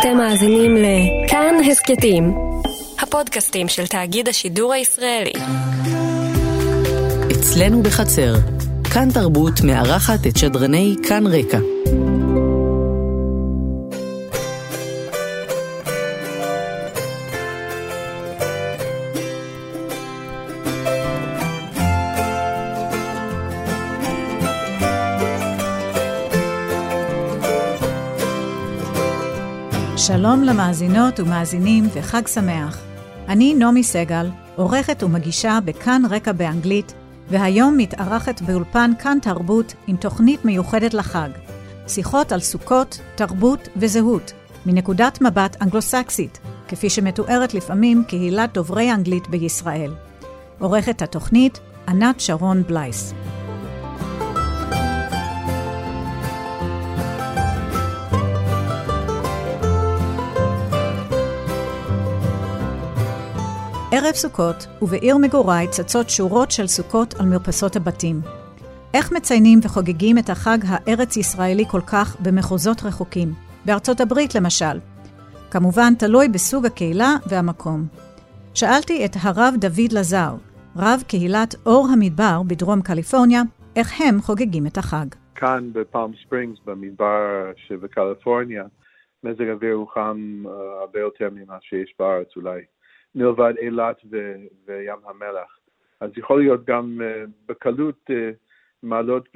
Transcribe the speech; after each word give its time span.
אתם 0.00 0.16
מאזינים 0.16 0.76
לכאן 0.76 1.54
הסכתים, 1.70 2.34
הפודקאסטים 3.00 3.68
של 3.68 3.86
תאגיד 3.86 4.28
השידור 4.28 4.72
הישראלי. 4.72 5.32
אצלנו 7.32 7.82
בחצר, 7.82 8.34
כאן 8.92 9.08
תרבות 9.14 9.60
מארחת 9.60 10.26
את 10.26 10.36
שדרני 10.36 10.94
כאן 11.08 11.26
רקע. 11.26 11.58
שלום 30.06 30.42
למאזינות 30.42 31.20
ומאזינים 31.20 31.84
וחג 31.92 32.26
שמח. 32.26 32.82
אני 33.28 33.54
נעמי 33.54 33.82
סגל, 33.82 34.30
עורכת 34.56 35.02
ומגישה 35.02 35.58
בכאן 35.64 36.02
רקע 36.10 36.32
באנגלית, 36.32 36.94
והיום 37.30 37.76
מתארחת 37.76 38.42
באולפן 38.42 38.90
כאן 38.98 39.18
תרבות 39.22 39.74
עם 39.86 39.96
תוכנית 39.96 40.44
מיוחדת 40.44 40.94
לחג. 40.94 41.28
שיחות 41.88 42.32
על 42.32 42.40
סוכות, 42.40 43.00
תרבות 43.14 43.68
וזהות, 43.76 44.32
מנקודת 44.66 45.20
מבט 45.20 45.62
אנגלוסקסית, 45.62 46.38
כפי 46.68 46.90
שמתוארת 46.90 47.54
לפעמים 47.54 48.04
קהילת 48.08 48.52
דוברי 48.52 48.92
אנגלית 48.92 49.28
בישראל. 49.28 49.94
עורכת 50.58 51.02
התוכנית 51.02 51.60
ענת 51.88 52.20
שרון 52.20 52.62
בלייס. 52.62 53.14
ערב 63.98 64.14
סוכות, 64.14 64.56
ובעיר 64.82 65.16
מגוריי 65.16 65.66
צצות 65.70 66.10
שורות 66.10 66.50
של 66.50 66.66
סוכות 66.66 67.14
על 67.20 67.26
מרפסות 67.26 67.76
הבתים. 67.76 68.16
איך 68.94 69.12
מציינים 69.12 69.58
וחוגגים 69.62 70.18
את 70.18 70.30
החג 70.30 70.58
הארץ-ישראלי 70.68 71.64
כל 71.70 71.80
כך 71.80 72.16
במחוזות 72.20 72.82
רחוקים? 72.84 73.28
בארצות 73.66 74.00
הברית 74.00 74.34
למשל. 74.34 74.76
כמובן 75.50 75.94
תלוי 75.98 76.28
בסוג 76.28 76.66
הקהילה 76.66 77.10
והמקום. 77.28 77.80
שאלתי 78.54 79.04
את 79.04 79.14
הרב 79.22 79.54
דוד 79.58 79.92
לזר, 79.92 80.32
רב 80.76 81.02
קהילת 81.08 81.54
אור 81.66 81.88
המדבר 81.92 82.42
בדרום 82.46 82.82
קליפורניה, 82.82 83.42
איך 83.76 84.00
הם 84.00 84.20
חוגגים 84.20 84.66
את 84.66 84.78
החג. 84.78 85.06
כאן 85.34 85.70
בפלם 85.72 86.10
ספרינגס, 86.24 86.58
במדבר 86.66 87.52
שבקליפורניה, 87.56 88.64
מזג 89.24 89.48
האוויר 89.48 89.74
הוא 89.74 89.88
חם 89.94 90.42
uh, 90.44 90.48
הרבה 90.80 91.00
יותר 91.00 91.28
ממה 91.32 91.56
שיש 91.60 91.94
בארץ 91.98 92.28
אולי. 92.36 92.60
מלבד 93.16 93.54
אילת 93.58 93.96
ו- 94.10 94.34
וים 94.66 94.98
המלח. 95.04 95.58
אז 96.00 96.10
יכול 96.16 96.40
להיות 96.40 96.64
גם 96.64 97.00
uh, 97.00 97.30
בקלות 97.46 98.10
uh, 98.10 98.14
מעלות 98.82 99.28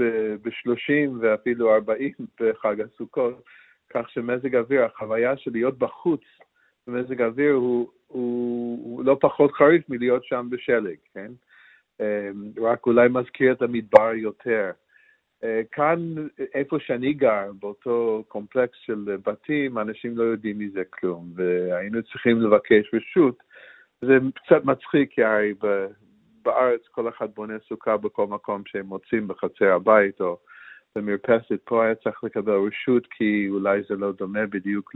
ב-30 0.43 1.11
ואפילו 1.21 1.75
40 1.75 2.13
בחג 2.41 2.81
הסוכות, 2.81 3.43
כך 3.91 4.11
שמזג 4.11 4.55
האוויר, 4.55 4.85
החוויה 4.85 5.37
של 5.37 5.51
להיות 5.53 5.79
בחוץ 5.79 6.21
במזג 6.87 7.21
האוויר 7.21 7.53
הוא, 7.53 7.91
הוא, 8.07 8.85
הוא 8.85 9.05
לא 9.05 9.17
פחות 9.21 9.53
חריף 9.53 9.89
מלהיות 9.89 10.25
שם 10.25 10.47
בשלג, 10.51 10.97
כן? 11.15 11.33
Um, 12.03 12.61
רק 12.63 12.87
אולי 12.87 13.09
מזכיר 13.09 13.53
את 13.53 13.63
המדבר 13.63 14.15
יותר. 14.15 14.71
כאן, 15.73 16.15
איפה 16.55 16.77
שאני 16.81 17.13
גר, 17.13 17.53
באותו 17.61 18.25
קומפלקס 18.29 18.79
של 18.79 19.17
בתים, 19.25 19.79
אנשים 19.79 20.17
לא 20.17 20.23
יודעים 20.23 20.59
מזה 20.59 20.83
כלום, 20.91 21.33
והיינו 21.35 22.03
צריכים 22.03 22.41
לבקש 22.41 22.95
רשות 22.95 23.43
זה 24.05 24.19
קצת 24.35 24.65
מצחיק, 24.65 25.11
כי 25.13 25.25
הרי 25.25 25.55
בארץ 26.43 26.81
כל 26.91 27.09
אחד 27.09 27.29
בונה 27.35 27.55
סוכה 27.69 27.97
בכל 27.97 28.27
מקום 28.27 28.63
שהם 28.67 28.87
מוצאים 28.87 29.29
בחצר 29.29 29.73
הבית 29.75 30.21
או 30.21 30.39
במרפסת. 30.97 31.61
פה 31.65 31.85
היה 31.85 31.95
צריך 31.95 32.25
לקבל 32.25 32.53
רשות, 32.53 33.07
כי 33.07 33.47
אולי 33.51 33.81
זה 33.89 33.95
לא 33.95 34.13
דומה 34.13 34.47
בדיוק 34.47 34.95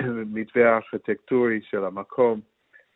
למתווה 0.00 0.72
הארכיטקטורי 0.72 1.60
של 1.70 1.84
המקום. 1.84 2.40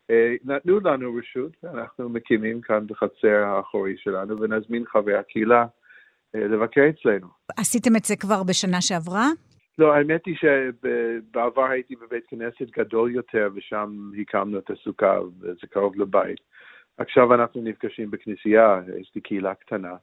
אה, 0.09 0.35
נתנו 0.43 0.79
לנו 0.79 1.15
רשות, 1.15 1.51
ואנחנו 1.63 2.09
מקימים 2.09 2.61
כאן 2.61 2.87
בחצר 2.87 3.43
האחורי 3.45 3.97
שלנו, 3.97 4.41
ונזמין 4.41 4.83
חברי 4.85 5.17
הקהילה 5.17 5.65
אה, 6.35 6.47
לבקר 6.47 6.81
אצלנו. 6.89 7.27
עשיתם 7.57 7.95
את 7.95 8.05
זה 8.05 8.15
כבר 8.15 8.43
בשנה 8.43 8.81
שעברה? 8.81 9.27
לא, 9.77 9.93
האמת 9.93 10.25
היא 10.25 10.35
שבעבר 10.35 11.63
הייתי 11.63 11.95
בבית 11.95 12.23
כנסת 12.27 12.69
גדול 12.77 13.11
יותר, 13.11 13.49
ושם 13.55 14.11
הקמנו 14.21 14.59
את 14.59 14.69
הסוכה, 14.69 15.19
וזה 15.39 15.67
קרוב 15.69 16.01
לבית. 16.01 16.39
עכשיו 16.97 17.33
אנחנו 17.33 17.61
נפגשים 17.61 18.11
בכנסייה, 18.11 18.81
יש 18.99 19.11
לי 19.15 19.21
קהילה 19.21 19.55
קטנה, 19.55 19.95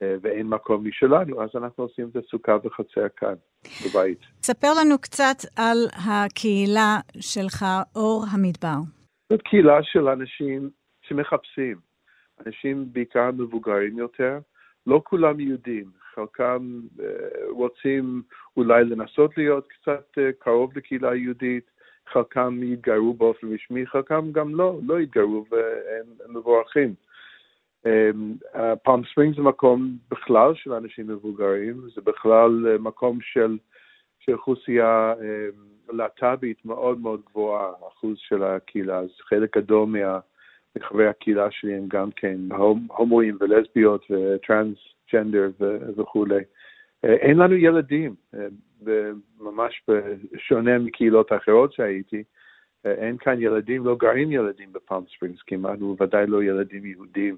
ואין 0.00 0.46
מקום 0.46 0.86
משלנו, 0.88 1.42
אז 1.42 1.50
אנחנו 1.54 1.84
עושים 1.84 2.08
את 2.08 2.16
הסוכה 2.16 2.58
בחצר 2.58 3.08
כאן, 3.16 3.34
בבית. 3.64 4.18
ספר 4.42 4.68
לנו 4.80 4.98
קצת 4.98 5.36
על 5.56 5.76
הקהילה 6.06 6.98
שלך, 7.20 7.64
אור 7.96 8.24
המדבר. 8.32 8.78
זאת 9.32 9.42
קהילה 9.42 9.82
של 9.82 10.08
אנשים 10.08 10.70
שמחפשים, 11.02 11.76
אנשים 12.46 12.92
בעיקר 12.92 13.30
מבוגרים 13.30 13.98
יותר, 13.98 14.38
לא 14.86 15.02
כולם 15.04 15.40
יהודים, 15.40 15.90
חלקם 16.14 16.80
אה, 17.00 17.06
רוצים 17.50 18.22
אולי 18.56 18.84
לנסות 18.84 19.38
להיות 19.38 19.68
קצת 19.68 20.18
אה, 20.18 20.30
קרוב 20.38 20.76
לקהילה 20.76 21.10
היהודית, 21.10 21.70
חלקם 22.12 22.60
יתגרו 22.62 23.14
באופן 23.14 23.54
רשמי, 23.54 23.86
חלקם 23.86 24.32
גם 24.32 24.54
לא, 24.54 24.78
לא 24.86 25.00
יתגרו 25.00 25.44
והם 25.50 26.34
מבורכים. 26.36 26.94
פאלם 28.82 29.02
ספרינג 29.12 29.36
זה 29.36 29.42
מקום 29.42 29.96
בכלל 30.10 30.54
של 30.54 30.72
אנשים 30.72 31.06
מבוגרים, 31.06 31.80
זה 31.94 32.00
בכלל 32.00 32.66
אה, 32.68 32.78
מקום 32.78 33.18
של, 33.20 33.58
של 34.18 34.32
אוכלוסייה 34.32 35.14
להט"בית 35.92 36.64
מאוד 36.64 37.00
מאוד 37.00 37.20
גבוהה, 37.30 37.72
אחוז 37.88 38.16
של 38.18 38.42
הקהילה, 38.42 38.98
אז 38.98 39.08
חלק 39.20 39.56
גדול. 39.56 39.88
מחברי 40.76 41.08
הקהילה 41.08 41.50
שלי 41.50 41.74
הם 41.74 41.84
גם 41.88 42.10
כן 42.16 42.36
הומואים 42.88 43.36
ולסביות 43.40 44.04
וטרנס 44.10 44.78
ג'נדר 45.12 45.50
וכולי. 45.96 46.40
אה, 47.04 47.14
אין 47.14 47.38
לנו 47.38 47.54
ילדים, 47.54 48.14
אה, 48.34 48.46
ממש 49.40 49.82
שונה 50.38 50.78
מקהילות 50.78 51.32
אחרות 51.32 51.72
שהייתי, 51.72 52.22
אה, 52.86 52.92
אין 52.92 53.16
כאן 53.16 53.42
ילדים, 53.42 53.86
לא 53.86 53.96
גרים 53.96 54.32
ילדים 54.32 54.72
בפלם 54.72 55.02
ספרינגס 55.16 55.42
כמעט, 55.46 55.82
ובוודאי 55.82 56.26
לא 56.26 56.42
ילדים 56.42 56.84
יהודים. 56.84 57.36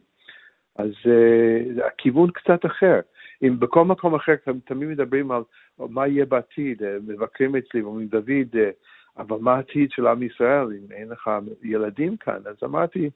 אז 0.77 0.91
uh, 0.91 1.85
הכיוון 1.87 2.31
קצת 2.31 2.67
אחר. 2.67 3.01
אם 3.43 3.61
בכל 3.61 3.85
מקום 3.85 4.15
אחר 4.15 4.35
תמיד 4.65 4.89
מדברים 4.89 5.31
על 5.31 5.43
מה 5.79 6.07
יהיה 6.07 6.27
בעתיד, 6.27 6.83
מבקרים 7.07 7.57
אצלי 7.57 7.83
ואומרים, 7.83 8.07
דוד, 8.07 8.57
אבל 9.19 9.37
מה 9.41 9.55
העתיד 9.55 9.91
של 9.91 10.07
עם 10.07 10.23
ישראל 10.23 10.67
אם 10.67 10.93
אין 10.93 11.09
לך 11.09 11.31
ילדים 11.63 12.17
כאן? 12.17 12.39
אז 12.47 12.57
אמרתי, 12.65 13.11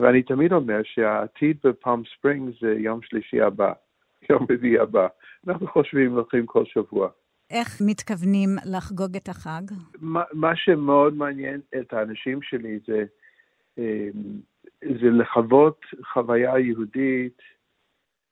ואני 0.00 0.22
תמיד 0.22 0.52
אומר 0.52 0.80
שהעתיד 0.82 1.56
בפלם 1.64 2.02
ספרינגס 2.16 2.60
זה 2.60 2.74
יום 2.78 3.02
שלישי 3.02 3.40
הבא. 3.40 3.72
יום 4.30 4.46
רביעי 4.50 4.78
הבא. 4.78 5.06
אנחנו 5.48 5.66
חושבים, 5.66 6.12
הולכים 6.12 6.46
כל 6.46 6.64
שבוע. 6.64 7.08
איך 7.50 7.80
מתכוונים 7.86 8.48
לחגוג 8.64 9.16
את 9.16 9.28
החג? 9.28 9.62
מה, 10.00 10.22
מה 10.32 10.56
שמאוד 10.56 11.14
מעניין 11.14 11.60
את 11.80 11.92
האנשים 11.92 12.42
שלי 12.42 12.78
זה, 12.86 13.04
אמ, 13.78 14.40
זה 14.82 15.10
לחוות 15.10 15.80
חוויה 16.12 16.58
יהודית, 16.58 17.38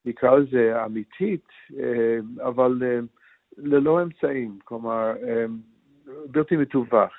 נקרא 0.04 0.36
לזה 0.36 0.84
אמיתית, 0.84 1.48
אמ, 1.72 2.40
אבל 2.40 2.82
אמ, 2.82 3.06
ללא 3.58 4.02
אמצעים, 4.02 4.58
כלומר, 4.64 5.12
בלתי 6.26 6.56
מתווך. 6.56 7.12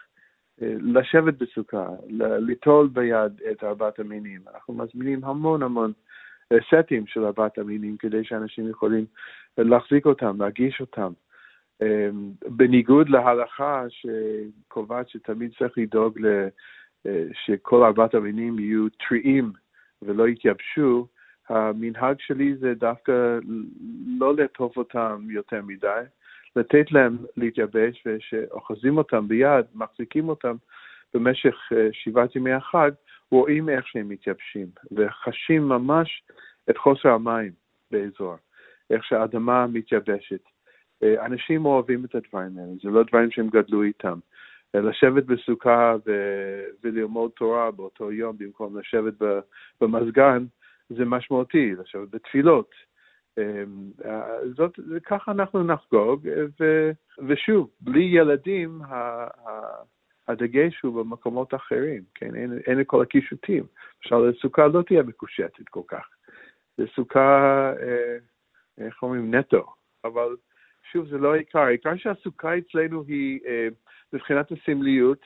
לשבת 0.62 1.34
בסוכה, 1.34 1.88
ליטול 2.20 2.88
ביד 2.88 3.42
את 3.52 3.64
ארבעת 3.64 4.00
המינים. 4.00 4.42
אנחנו 4.54 4.74
מזמינים 4.74 5.26
המון 5.26 5.64
המון 5.64 5.94
סטים 6.54 7.08
של 7.08 7.26
ארבעת 7.26 7.58
המינים 7.58 7.98
כדי 7.98 8.24
שאנשים 8.24 8.70
יכולים 8.70 9.06
להחזיק 9.58 10.06
אותם, 10.06 10.42
להגיש 10.42 10.82
אותם. 10.82 11.12
אמ, 11.82 12.32
בניגוד 12.48 13.10
להלכה 13.10 13.86
שקובעת 13.90 15.10
שתמיד 15.10 15.52
צריך 15.60 15.78
לדאוג 15.78 16.20
אה, 16.26 16.48
שכל 17.46 17.84
ארבעת 17.84 18.16
המינים 18.16 18.60
יהיו 18.60 18.88
טריים 18.90 19.52
ולא 20.02 20.28
יתייבשו, 20.28 21.08
המנהג 21.50 22.16
שלי 22.20 22.56
זה 22.56 22.74
דווקא 22.74 23.40
לא 24.20 24.36
לעטוף 24.36 24.78
אותם 24.78 25.28
יותר 25.30 25.62
מדי, 25.62 26.02
לתת 26.56 26.92
להם 26.92 27.18
להתייבש, 27.38 28.04
ושאוחזים 28.06 28.98
אותם 28.98 29.28
ביד, 29.28 29.66
מחזיקים 29.76 30.30
אותם 30.30 30.56
במשך 31.14 31.56
אה, 31.72 31.88
שבעת 31.92 32.36
ימי 32.36 32.52
החג, 32.52 32.92
רואים 33.32 33.70
איך 33.70 33.88
שהם 33.88 34.10
מתייבשים, 34.10 34.68
וחשים 34.92 35.68
ממש 35.68 36.24
את 36.70 36.78
חוסר 36.78 37.10
המים 37.10 37.52
באזור, 37.92 38.36
איך 38.90 39.04
שהאדמה 39.04 39.68
מתייבשת. 39.68 40.42
אה, 41.04 41.26
אנשים 41.26 41.66
אוהבים 41.66 42.06
את 42.06 42.16
הדברים 42.16 42.58
האלה, 42.58 42.72
זה 42.84 42.90
לא 42.90 43.04
דברים 43.04 43.32
שהם 43.32 43.50
גדלו 43.50 43.84
איתם. 43.84 44.20
אה, 44.76 44.82
לשבת 44.82 45.24
בסוכה 45.24 45.96
ו- 46.06 46.64
וללמוד 46.84 47.32
תורה 47.32 47.72
באותו 47.72 48.12
יום 48.12 48.38
במקום 48.38 48.80
לשבת 48.80 49.14
במזגן, 49.82 50.46
זה 50.90 51.06
משמעותי, 51.06 51.76
לשבת 51.76 52.10
בתפילות. 52.10 52.72
זאת, 54.56 54.80
ככה 55.06 55.32
אנחנו 55.32 55.64
נחגוג, 55.64 56.28
ו, 56.60 56.92
ושוב, 57.28 57.70
בלי 57.82 58.04
ילדים, 58.04 58.82
הדגש 60.28 60.82
הוא 60.82 61.04
במקומות 61.04 61.54
אחרים, 61.54 62.04
כן? 62.16 62.36
אין, 62.36 62.60
אין 62.68 62.82
את 62.82 62.88
כל 62.88 63.02
הקישוטים. 63.02 63.64
למשל, 64.06 64.38
הסוכה 64.38 64.68
לא 64.68 64.82
תהיה 64.82 65.04
מקושטת 65.04 65.70
כל 65.70 65.82
כך. 65.88 66.08
זו 66.78 66.84
סוכה, 66.96 67.74
אה, 67.82 68.18
איך 68.78 69.04
אומרים, 69.04 69.36
נטו. 69.36 69.66
אבל 70.04 70.36
שוב, 70.92 71.08
זה 71.08 71.18
לא 71.18 71.34
העיקר. 71.34 71.60
העיקר 71.60 71.96
שהסוכה 71.96 72.58
אצלנו 72.58 73.04
היא, 73.08 73.40
אה, 73.46 73.68
מבחינת 74.14 74.52
הסמליות, 74.52 75.26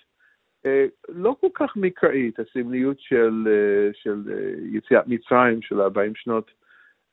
אה, 0.66 0.86
לא 1.10 1.36
כל 1.42 1.48
כך 1.54 1.75
מקראית, 1.75 2.40
הסמליות 2.40 3.00
של, 3.00 3.48
אה, 3.48 3.94
של 3.94 4.24
אה, 4.31 4.78
יציאת 4.78 5.07
מצרים, 5.07 5.62
של 5.62 5.81
40 5.81 6.16
שנות 6.16 6.52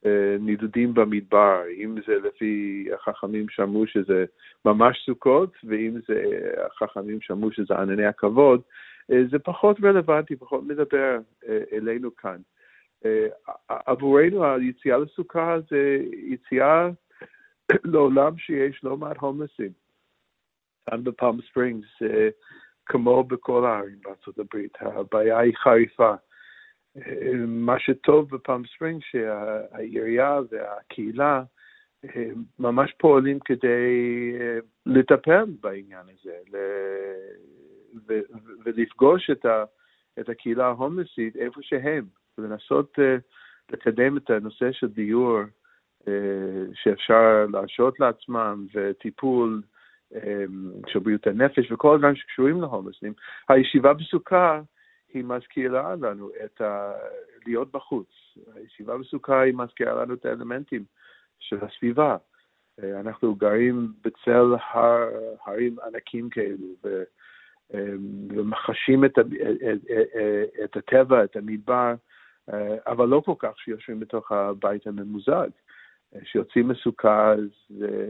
אה, 0.06 0.36
נידודים 0.40 0.94
במדבר, 0.94 1.62
אם 1.76 1.96
זה 2.06 2.18
לפי 2.28 2.86
החכמים 2.94 3.48
שאמרו 3.48 3.86
שזה 3.86 4.24
ממש 4.64 5.02
סוכות, 5.06 5.52
ואם 5.64 5.94
זה 6.08 6.22
החכמים 6.66 7.20
שאמרו 7.20 7.52
שזה 7.52 7.74
ענני 7.78 8.06
הכבוד, 8.06 8.60
אה, 9.12 9.22
זה 9.30 9.38
פחות 9.38 9.76
רלוונטי, 9.84 10.36
פחות 10.36 10.62
מדבר 10.62 11.18
אה, 11.48 11.58
אלינו 11.72 12.16
כאן. 12.16 12.36
עבורנו 13.68 14.44
היציאה 14.44 14.98
לסוכה 14.98 15.56
זה 15.70 15.98
יציאה 16.12 16.88
לעולם 17.92 18.38
שיש 18.38 18.84
לא 18.84 18.96
מעט 18.96 19.16
הומלסים. 19.18 19.70
כאן 20.90 21.04
בפלם 21.04 21.38
ספרינגס, 21.48 21.88
כמו 22.86 23.24
בכל 23.24 23.66
הערים 23.66 23.98
בארצות 24.04 24.38
הברית, 24.38 24.72
הבעיה 24.80 25.38
היא 25.38 25.56
חריפה. 25.56 26.14
מה 27.46 27.78
שטוב 27.78 28.30
בפעם 28.30 28.62
ספרינג 28.66 29.02
שהעירייה 29.10 30.40
והקהילה 30.50 31.42
ממש 32.58 32.92
פועלים 32.98 33.38
כדי 33.44 34.32
אה, 34.40 34.58
לטפל 34.86 35.44
בעניין 35.60 36.06
הזה 36.14 36.36
ולפגוש 38.64 39.30
את, 39.30 39.44
ה, 39.44 39.64
את 40.20 40.28
הקהילה 40.28 40.66
ההומלסית 40.66 41.36
איפה 41.36 41.60
שהם, 41.62 42.04
ולנסות 42.38 42.98
אה, 42.98 43.16
לקדם 43.72 44.16
את 44.16 44.30
הנושא 44.30 44.72
של 44.72 44.86
דיור 44.86 45.40
אה, 46.08 46.12
שאפשר 46.74 47.46
להרשות 47.52 48.00
לעצמם 48.00 48.66
וטיפול 48.74 49.62
של 50.86 50.98
בריאות 50.98 51.26
הנפש 51.26 51.72
וכל 51.72 51.94
הדברים 51.94 52.16
שקשורים 52.16 52.60
להומלסים. 52.60 53.12
הישיבה 53.48 53.94
בסוכה 53.94 54.60
היא 55.16 55.24
מזכירה 55.24 55.94
לנו 55.94 56.30
את 56.44 56.60
ה... 56.60 56.92
להיות 57.46 57.72
בחוץ. 57.72 58.08
הישיבה 58.54 58.98
בסוכה 58.98 59.40
היא 59.40 59.54
מזכירה 59.54 60.02
לנו 60.02 60.14
את 60.14 60.26
האלמנטים 60.26 60.84
של 61.38 61.56
הסביבה. 61.64 62.16
אנחנו 62.82 63.34
גרים 63.34 63.92
בצל 64.04 64.54
הר, 64.72 65.08
הרים 65.44 65.76
ענקים 65.86 66.30
כאלו, 66.30 66.66
ו, 66.84 67.02
ומחשים 68.30 69.04
את, 69.04 69.18
את, 69.18 69.24
את 70.64 70.76
הטבע, 70.76 71.24
את 71.24 71.36
המדבר, 71.36 71.94
אבל 72.86 73.08
לא 73.08 73.22
כל 73.24 73.34
כך 73.38 73.58
שיושבים 73.58 74.00
בתוך 74.00 74.32
הבית 74.32 74.86
הממוזג. 74.86 75.48
כשיוצאים 76.22 76.68
מסוכה 76.68 77.34
זה, 77.68 78.06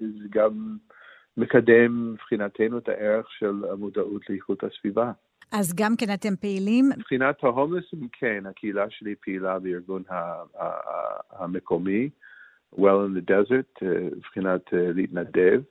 זה 0.00 0.28
גם 0.30 0.76
מקדם 1.36 2.12
מבחינתנו 2.12 2.78
את 2.78 2.88
הערך 2.88 3.30
של 3.30 3.64
המודעות 3.72 4.30
לאיכות 4.30 4.64
הסביבה. 4.64 5.12
אז 5.52 5.74
גם 5.76 5.92
כן 5.98 6.14
אתם 6.14 6.36
פעילים? 6.36 6.90
מבחינת 6.96 7.44
ההומלסים, 7.44 8.08
כן, 8.12 8.46
הקהילה 8.46 8.90
שלי 8.90 9.14
פעילה 9.14 9.58
בארגון 9.58 10.02
המקומי, 11.30 12.10
Well 12.72 13.04
in 13.06 13.14
the 13.14 13.30
Desert, 13.30 13.82
אה, 13.82 14.08
מבחינת 14.16 14.74
אה, 14.74 14.92
להתנדב, 14.94 15.62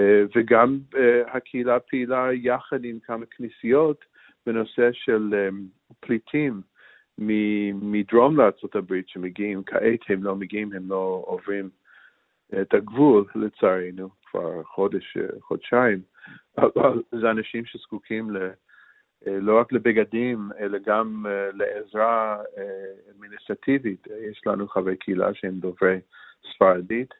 אה, 0.00 0.22
וגם 0.36 0.78
הקהילה 1.26 1.80
פעילה 1.80 2.28
יחד 2.32 2.84
עם 2.84 2.98
כמה 2.98 3.26
כנסיות 3.26 4.04
בנושא 4.46 4.88
של 4.92 5.48
פליטים 6.00 6.60
מדרום 7.18 8.36
לארה"ב 8.36 8.94
שמגיעים, 9.06 9.62
כעת 9.66 10.00
הם 10.08 10.24
לא 10.24 10.36
מגיעים, 10.36 10.72
הם 10.72 10.88
לא 10.88 11.24
עוברים 11.26 11.70
את 12.62 12.74
הגבול, 12.74 13.24
לצערנו, 13.34 14.08
כבר 14.26 14.62
חודש, 14.64 15.16
חודשיים, 15.40 16.00
אבל 16.58 17.02
זה 17.20 17.30
אנשים 17.30 17.64
שזקוקים 17.64 18.30
ל... 18.30 18.50
אה, 19.26 19.38
לא 19.40 19.60
רק 19.60 19.72
לבגדים, 19.72 20.50
אלא 20.58 20.78
גם 20.86 21.26
אה, 21.28 21.48
לעזרה 21.54 22.36
אה, 22.58 22.64
אדמיניסטטיבית. 23.10 24.06
יש 24.30 24.40
לנו 24.46 24.68
חברי 24.68 24.96
קהילה 24.96 25.34
שהם 25.34 25.54
דוברי 25.54 26.00
ספרדית, 26.54 27.14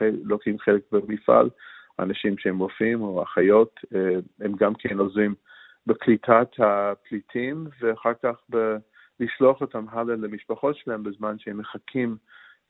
ולוקחים 0.00 0.58
חלק 0.58 0.82
במפעל, 0.92 1.50
אנשים 1.98 2.38
שהם 2.38 2.58
רופאים 2.58 3.02
או 3.02 3.22
אחיות, 3.22 3.80
הם 4.40 4.52
גם 4.56 4.74
כן 4.74 4.98
עוזרים 4.98 5.34
בקליטת 5.86 6.48
הפליטים, 6.58 7.66
ואחר 7.80 8.12
כך 8.22 8.36
ב... 8.50 8.76
לשלוח 9.20 9.60
אותם 9.60 9.84
הלאה 9.90 10.16
למשפחות 10.16 10.76
שלהם 10.76 11.02
בזמן 11.02 11.38
שהם 11.38 11.58
מחכים 11.58 12.16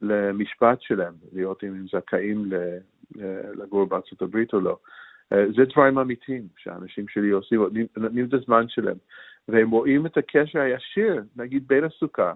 למשפט 0.02 0.81
שלהם, 0.81 1.14
לראות 1.32 1.64
אם 1.64 1.69
הם 1.69 1.87
זכאים 1.93 2.44
לגור 3.55 3.84
בארצות 3.84 4.22
הברית 4.22 4.52
או 4.52 4.60
לא. 4.60 4.78
אה, 5.32 5.44
זה 5.56 5.65
דברים 5.73 5.99
אמיתיים 5.99 6.49
שהאנשים 6.56 7.09
שלי 7.09 7.31
עושים, 7.31 7.61
נותנים 7.97 8.25
את 8.25 8.35
הזמן 8.35 8.69
שלהם, 8.69 8.97
והם 9.49 9.71
רואים 9.71 10.06
את 10.06 10.17
הקשר 10.17 10.59
הישיר, 10.59 11.23
נגיד, 11.37 11.69
בין 11.69 11.85
הסוכה 11.85 12.32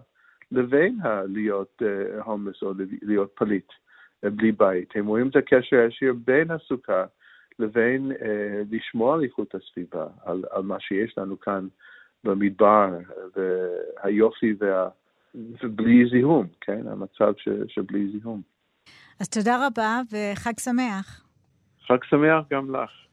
לבין 0.53 0.99
להיות 1.27 1.83
הומלס 2.25 2.63
אה, 2.63 2.69
או 2.69 2.75
להיות 3.03 3.31
פליט 3.35 3.73
אה, 4.25 4.31
בלי 4.31 4.53
בית. 4.53 4.89
הם 4.95 5.07
רואים 5.07 5.29
את 5.29 5.37
הקשר 5.37 5.77
הישיר 5.77 6.15
בין 6.25 6.51
הסוכה 6.51 7.05
לבין 7.59 8.13
אה, 8.13 8.63
לשמור 8.71 9.15
על 9.15 9.25
איכות 9.25 9.55
הסביבה, 9.55 10.07
על, 10.25 10.45
על 10.51 10.63
מה 10.63 10.81
שיש 10.81 11.19
לנו 11.19 11.41
כאן 11.41 11.69
במדבר, 12.25 12.99
והיופי 13.37 14.55
וה... 14.59 14.89
ובלי 15.35 16.09
זיהום, 16.11 16.47
כן? 16.61 16.89
המצב 16.89 17.33
ש, 17.37 17.49
שבלי 17.69 18.09
זיהום. 18.13 18.43
אז 19.21 19.29
תודה 19.29 19.67
רבה 19.67 20.01
וחג 20.13 20.59
שמח. 20.59 21.28
חג 21.89 22.05
שמח 22.05 22.45
גם 22.51 22.77
לך. 22.77 23.08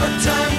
But 0.00 0.18
time. 0.22 0.49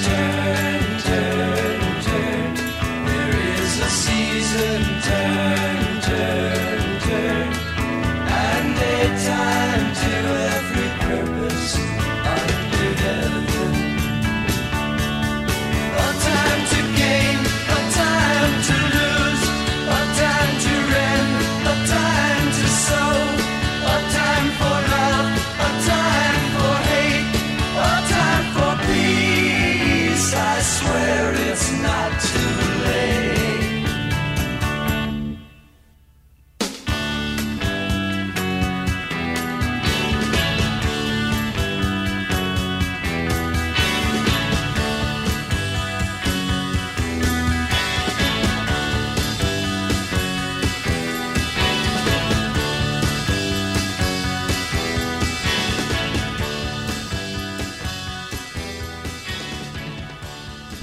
turn, 0.00 1.00
turn, 1.00 2.02
turn. 2.02 2.54
There 3.06 3.36
is 3.54 3.80
a 3.80 3.90
season 3.90 4.82
turn. 5.02 5.69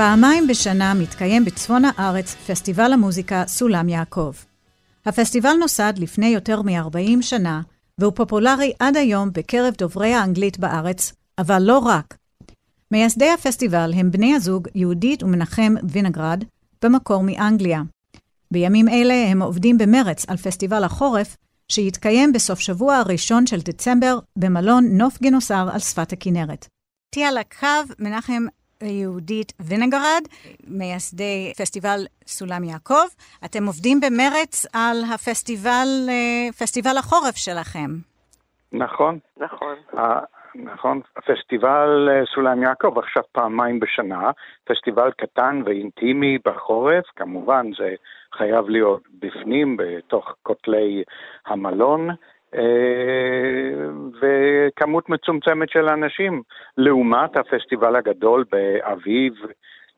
פעמיים 0.07 0.47
בשנה 0.47 0.93
מתקיים 0.93 1.45
בצפון 1.45 1.81
הארץ 1.85 2.35
פסטיבל 2.35 2.93
המוזיקה 2.93 3.43
סולם 3.47 3.89
יעקב. 3.89 4.33
הפסטיבל 5.05 5.53
נוסד 5.53 5.93
לפני 5.97 6.27
יותר 6.27 6.61
מ-40 6.61 7.21
שנה, 7.21 7.61
והוא 7.97 8.13
פופולרי 8.15 8.73
עד 8.79 8.97
היום 8.97 9.29
בקרב 9.33 9.73
דוברי 9.77 10.13
האנגלית 10.13 10.59
בארץ, 10.59 11.13
אבל 11.37 11.61
לא 11.61 11.77
רק. 11.77 12.17
מייסדי 12.91 13.29
הפסטיבל 13.29 13.93
הם 13.95 14.11
בני 14.11 14.35
הזוג 14.35 14.67
יהודית 14.75 15.23
ומנחם 15.23 15.73
וינגרד, 15.83 16.43
במקור 16.83 17.23
מאנגליה. 17.23 17.81
בימים 18.51 18.89
אלה 18.89 19.27
הם 19.27 19.41
עובדים 19.41 19.77
במרץ 19.77 20.25
על 20.29 20.37
פסטיבל 20.37 20.83
החורף, 20.83 21.37
שיתקיים 21.71 22.33
בסוף 22.33 22.59
שבוע 22.59 22.95
הראשון 22.95 23.47
של 23.47 23.59
דצמבר 23.61 24.19
במלון 24.35 24.85
נוף 24.91 25.21
גינוסר 25.21 25.69
על 25.73 25.79
שפת 25.79 26.13
הכנרת. 26.13 26.67
איתי 27.15 27.25
על 27.25 27.37
הקו 27.37 27.93
מנחם 27.99 28.45
יהודית 28.81 29.53
וינגרד, 29.59 30.21
מייסדי 30.67 31.53
פסטיבל 31.57 31.99
סולם 32.27 32.63
יעקב. 32.63 33.07
אתם 33.45 33.65
עובדים 33.65 33.99
במרץ 33.99 34.65
על 34.73 34.97
הפסטיבל, 35.13 35.87
אה, 36.09 36.51
פסטיבל 36.59 36.97
החורף 36.97 37.35
שלכם. 37.35 37.89
נכון. 38.71 39.19
נכון. 39.37 39.75
נכון, 40.63 41.01
פסטיבל 41.27 42.09
אה, 42.11 42.25
סולם 42.35 42.63
יעקב 42.63 42.97
עכשיו 42.97 43.23
פעמיים 43.31 43.79
בשנה, 43.79 44.31
פסטיבל 44.63 45.11
קטן 45.11 45.61
ואינטימי 45.65 46.37
בחורף, 46.45 47.03
כמובן 47.15 47.65
זה 47.77 47.95
חייב 48.33 48.69
להיות 48.69 49.01
בפנים, 49.19 49.77
בתוך 49.77 50.35
כותלי 50.43 51.03
המלון. 51.45 52.09
אה, 52.55 52.61
וכמות 54.21 55.09
מצומצמת 55.09 55.69
של 55.69 55.89
אנשים, 55.89 56.41
לעומת 56.77 57.37
הפסטיבל 57.37 57.95
הגדול 57.95 58.45
באביב, 58.51 59.33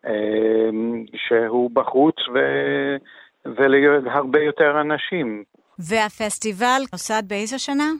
אה, 0.05 0.69
שהוא 1.15 1.71
בחוץ 1.73 2.15
ו... 2.33 2.39
ולהרבה 3.45 4.39
יותר 4.39 4.81
אנשים. 4.81 5.43
והפסטיבל 5.79 6.81
נוסד 6.93 7.23
באיזה 7.27 7.59
שנה? 7.59 7.91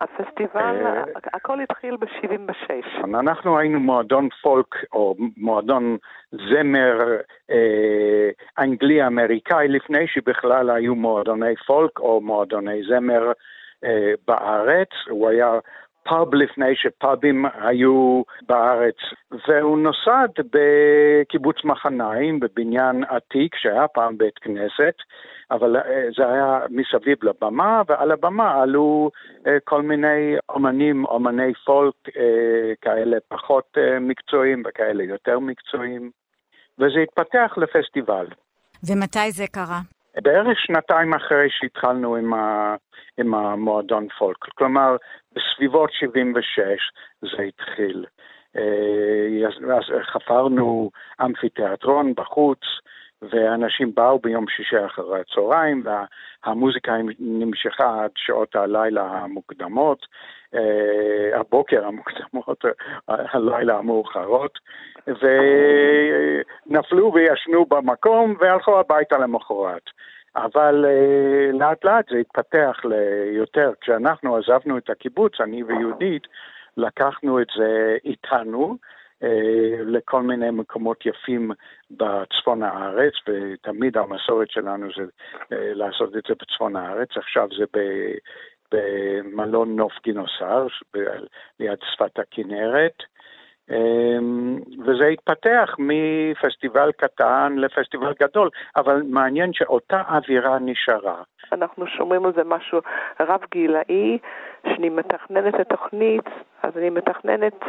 הפסטיבל, 0.00 0.86
אה, 0.86 1.02
הכל 1.34 1.60
התחיל 1.60 1.96
ב-76. 1.96 3.04
אנחנו 3.04 3.58
היינו 3.58 3.80
מועדון 3.80 4.28
פולק, 4.42 4.74
או 4.92 5.16
מועדון 5.36 5.96
זמר 6.30 6.98
אה, 7.50 8.30
אנגלי-אמריקאי, 8.58 9.68
לפני 9.68 10.06
שבכלל 10.06 10.70
היו 10.70 10.94
מועדוני 10.94 11.56
פולק 11.66 11.98
או 11.98 12.20
מועדוני 12.20 12.82
זמר 12.88 13.28
אה, 13.28 13.32
בארץ, 14.26 14.88
הוא 15.08 15.28
היה 15.28 15.58
פאב 16.04 16.34
לפני 16.34 16.76
שפאבים 16.76 17.44
היו 17.54 18.22
בארץ, 18.48 18.94
והוא 19.48 19.78
נוסד 19.78 20.28
בקיבוץ 20.52 21.56
מחניים, 21.64 22.40
בבניין 22.40 23.04
עתיק 23.04 23.56
שהיה 23.56 23.88
פעם 23.88 24.18
בית 24.18 24.38
כנסת, 24.38 24.94
אבל 25.50 25.76
אה, 25.76 26.08
זה 26.16 26.26
היה 26.28 26.60
מסביב 26.70 27.18
לבמה, 27.22 27.82
ועל 27.88 28.10
הבמה 28.10 28.62
עלו 28.62 29.10
אה, 29.46 29.56
כל 29.64 29.82
מיני 29.82 30.36
אומנים, 30.48 31.04
אומני 31.04 31.52
פולק, 31.64 31.94
כאלה 32.80 33.16
פחות 33.28 33.76
מקצועיים 34.00 34.62
וכאלה 34.66 35.04
יותר 35.04 35.38
מקצועיים, 35.38 36.10
וזה 36.78 37.00
התפתח 37.02 37.54
לפסטיבל. 37.56 38.26
ומתי 38.88 39.30
זה 39.30 39.46
קרה? 39.46 39.80
בערך 40.20 40.58
שנתיים 40.60 41.14
אחרי 41.14 41.48
שהתחלנו 41.50 42.16
עם, 42.16 42.34
ה, 42.34 42.74
עם 43.18 43.34
המועדון 43.34 44.08
פולק. 44.18 44.36
כלומר, 44.38 44.96
בסביבות 45.32 45.90
76 45.92 46.58
זה 47.20 47.42
התחיל. 47.42 48.06
אה, 48.56 49.48
אז 49.76 49.84
חפרנו 50.12 50.90
אמפיתיאטרון 51.22 52.14
בחוץ, 52.14 52.60
ואנשים 53.22 53.94
באו 53.94 54.18
ביום 54.18 54.44
שישי 54.48 54.86
אחרי 54.86 55.20
הצהריים, 55.20 55.82
והמוזיקה 55.84 56.92
נמשכה 57.18 58.04
עד 58.04 58.10
שעות 58.16 58.56
הלילה 58.56 59.02
המוקדמות, 59.02 60.06
אה, 60.54 61.40
הבוקר 61.40 61.86
המוקדמות, 61.86 62.64
הלילה 63.08 63.78
המאוחרות, 63.78 64.58
ונפלו 65.06 67.12
וישנו 67.14 67.66
במקום 67.66 68.34
והלכו 68.40 68.80
הביתה 68.80 69.18
למחרת. 69.18 69.82
אבל 70.36 70.84
uh, 70.84 71.56
לאט 71.56 71.84
לאט 71.84 72.08
זה 72.10 72.18
התפתח 72.18 72.80
ליותר. 72.84 73.72
כשאנחנו 73.80 74.36
עזבנו 74.36 74.78
את 74.78 74.90
הקיבוץ, 74.90 75.40
אני 75.40 75.62
ויהודית, 75.62 76.22
לקחנו 76.76 77.40
את 77.40 77.46
זה 77.56 77.96
איתנו 78.04 78.76
uh, 79.22 79.26
לכל 79.80 80.22
מיני 80.22 80.50
מקומות 80.50 81.06
יפים 81.06 81.50
בצפון 81.90 82.62
הארץ, 82.62 83.12
ותמיד 83.28 83.96
המסורת 83.96 84.50
שלנו 84.50 84.86
זה 84.96 85.02
uh, 85.02 85.06
לעשות 85.50 86.16
את 86.16 86.22
זה 86.28 86.34
בצפון 86.40 86.76
הארץ. 86.76 87.08
עכשיו 87.16 87.48
זה 87.58 87.64
ב... 87.76 87.78
במלון 88.72 89.76
נוף 89.76 89.92
גינוסר, 90.04 90.66
ליד 91.60 91.78
שפת 91.92 92.18
הכנרת. 92.18 93.02
זה 94.98 95.06
התפתח 95.06 95.76
מפסטיבל 95.78 96.92
קטן 96.92 97.54
לפסטיבל 97.56 98.12
גדול, 98.20 98.48
אבל 98.76 99.02
מעניין 99.08 99.52
שאותה 99.52 100.02
אווירה 100.08 100.58
נשארה. 100.58 101.22
אנחנו 101.52 101.86
שומעים 101.86 102.24
על 102.26 102.32
זה 102.32 102.44
משהו 102.44 102.78
רב 103.20 103.40
גילאי, 103.50 104.18
שאני 104.66 104.88
מתכננת 104.88 105.54
את 105.54 105.60
התוכנית, 105.60 106.24
אז 106.62 106.78
אני 106.78 106.90
מתכננת 106.90 107.64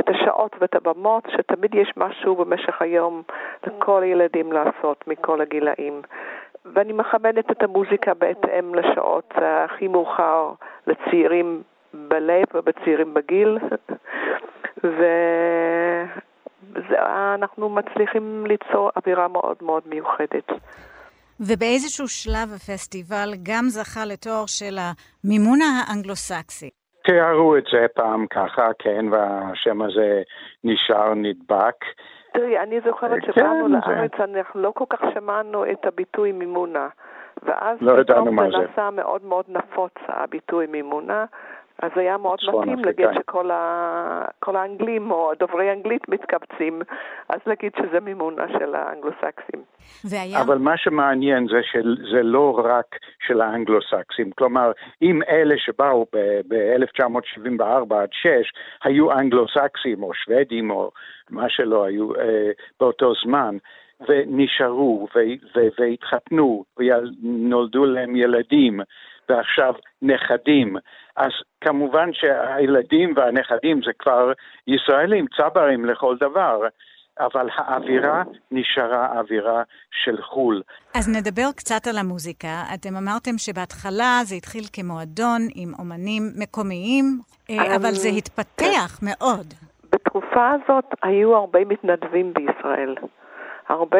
את 0.00 0.08
השעות 0.08 0.56
ואת 0.60 0.74
הבמות, 0.74 1.24
שתמיד 1.36 1.74
יש 1.74 1.92
משהו 1.96 2.34
במשך 2.36 2.82
היום 2.82 3.22
לכל 3.66 4.02
הילדים 4.02 4.52
לעשות 4.52 5.04
מכל 5.06 5.40
הגילאים. 5.40 6.02
ואני 6.74 6.92
מכבדת 6.92 7.50
את 7.50 7.62
המוזיקה 7.62 8.14
בהתאם 8.14 8.74
לשעות 8.74 9.34
הכי 9.36 9.88
מאוחר 9.88 10.52
לצעירים 10.86 11.62
בלב 11.94 12.44
ובצעירים 12.54 13.14
בגיל, 13.14 13.58
ואנחנו 16.74 17.68
מצליחים 17.68 18.46
ליצור 18.46 18.90
אווירה 18.96 19.28
מאוד 19.28 19.56
מאוד 19.62 19.82
מיוחדת. 19.86 20.48
ובאיזשהו 21.40 22.08
שלב 22.08 22.48
הפסטיבל 22.56 23.28
גם 23.42 23.64
זכה 23.68 24.04
לתואר 24.04 24.46
של 24.46 24.76
המימון 24.78 25.58
האנגלו-סקסי. 25.62 26.70
תיארו 27.04 27.56
את 27.56 27.64
זה 27.72 27.86
פעם 27.94 28.26
ככה, 28.26 28.68
כן, 28.78 29.06
והשם 29.10 29.82
הזה 29.82 30.22
נשאר 30.64 31.14
נדבק. 31.14 31.76
תראי, 32.32 32.58
אני 32.58 32.80
זוכרת 32.86 33.24
כן, 33.24 33.32
שבאנו 33.32 33.68
לארץ, 33.68 34.12
אנחנו 34.20 34.60
לא 34.60 34.72
כל 34.74 34.84
כך 34.90 35.00
שמענו 35.14 35.64
את 35.72 35.86
הביטוי 35.86 36.32
מימונה. 36.32 36.88
ואז 37.42 37.78
לא 37.80 38.02
פתאום 38.02 38.50
זה 38.50 38.58
נעשה 38.58 38.90
מאוד 38.90 39.24
מאוד 39.24 39.44
נפוץ, 39.48 39.92
הביטוי 40.08 40.66
מימונה, 40.66 41.24
אז 41.82 41.90
היה 41.94 42.16
מאוד 42.16 42.38
מתאים 42.48 42.84
להגיד 42.84 43.06
שכל 43.14 43.50
ה... 43.50 44.24
האנגלים 44.66 45.10
או 45.10 45.32
דוברי 45.38 45.72
אנגלית 45.72 46.08
מתקבצים, 46.08 46.82
אז 47.28 47.40
להגיד 47.46 47.72
שזה 47.78 48.00
מימונה 48.00 48.44
של 48.58 48.74
האנגלוסקסים. 48.74 49.62
והיה... 50.04 50.40
אבל 50.40 50.58
מה 50.58 50.76
שמעניין 50.76 51.46
זה 51.48 51.60
שזה 51.62 52.22
לא 52.22 52.60
רק 52.64 52.86
של 53.26 53.40
האנגלוסקסים, 53.40 54.30
כלומר, 54.30 54.72
אם 55.02 55.22
אלה 55.28 55.54
שבאו 55.58 56.06
ב-1974 56.48 57.94
עד 57.94 58.08
6 58.12 58.28
היו 58.84 59.12
אנגלוסקסים 59.12 60.02
או 60.02 60.14
שוודים 60.14 60.70
או 60.70 60.90
מה 61.30 61.48
שלא 61.48 61.84
היו 61.84 62.14
אה, 62.14 62.50
באותו 62.80 63.12
זמן, 63.24 63.56
ונשארו 64.08 65.08
והתחתנו 65.78 66.64
ונולדו 66.78 67.84
להם 67.84 68.16
ילדים 68.16 68.80
ועכשיו 69.28 69.74
נכדים. 70.02 70.76
אז 71.16 71.30
כמובן 71.60 72.10
שהילדים 72.12 73.12
והנכדים 73.16 73.80
זה 73.86 73.92
כבר 73.98 74.32
ישראלים, 74.66 75.26
צברים 75.36 75.84
לכל 75.84 76.16
דבר. 76.20 76.60
אבל 77.20 77.48
האווירה 77.56 78.22
נשארה 78.50 79.18
אווירה 79.18 79.62
של 80.04 80.22
חו"ל. 80.22 80.62
אז 80.94 81.08
נדבר 81.16 81.52
קצת 81.56 81.86
על 81.86 81.98
המוזיקה. 81.98 82.62
אתם 82.74 82.96
אמרתם 82.96 83.38
שבהתחלה 83.38 84.20
זה 84.24 84.34
התחיל 84.34 84.64
כמועדון 84.72 85.40
עם 85.54 85.72
אומנים 85.78 86.22
מקומיים, 86.36 87.04
אה, 87.50 87.76
אבל 87.76 87.92
זה 87.92 88.08
התפתח 88.08 88.98
מאוד. 89.02 89.46
בתקופה 89.92 90.50
הזאת 90.50 90.84
היו 91.02 91.36
הרבה 91.36 91.60
מתנדבים 91.64 92.32
בישראל. 92.34 92.94
הרבה 93.68 93.98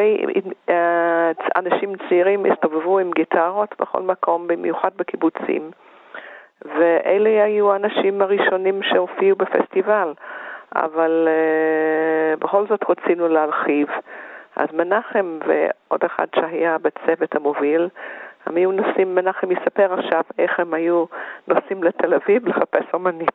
אה, 0.69 1.31
אנשים 1.55 1.93
צעירים 2.09 2.45
הסתובבו 2.45 2.99
עם 2.99 3.11
גיטרות 3.11 3.75
בכל 3.79 4.01
מקום, 4.01 4.47
במיוחד 4.47 4.89
בקיבוצים, 4.95 5.71
ואלה 6.65 7.43
היו 7.43 7.73
האנשים 7.73 8.21
הראשונים 8.21 8.83
שהופיעו 8.83 9.35
בפסטיבל, 9.35 10.13
אבל 10.75 11.27
uh, 11.27 12.39
בכל 12.39 12.67
זאת 12.67 12.79
רצינו 12.89 13.27
להרחיב. 13.27 13.87
אז 14.55 14.67
מנחם 14.73 15.39
ועוד 15.47 16.03
אחד 16.03 16.25
שהיה 16.35 16.77
בצוות 16.77 17.35
המוביל, 17.35 17.89
הם 18.45 18.55
היו 18.55 18.71
נוסעים, 18.71 19.15
מנחם 19.15 19.51
יספר 19.51 19.93
עכשיו 19.93 20.21
איך 20.37 20.59
הם 20.59 20.73
היו 20.73 21.05
נוסעים 21.47 21.83
לתל 21.83 22.13
אביב 22.13 22.47
לחפש 22.47 22.85
אומנים. 22.93 23.27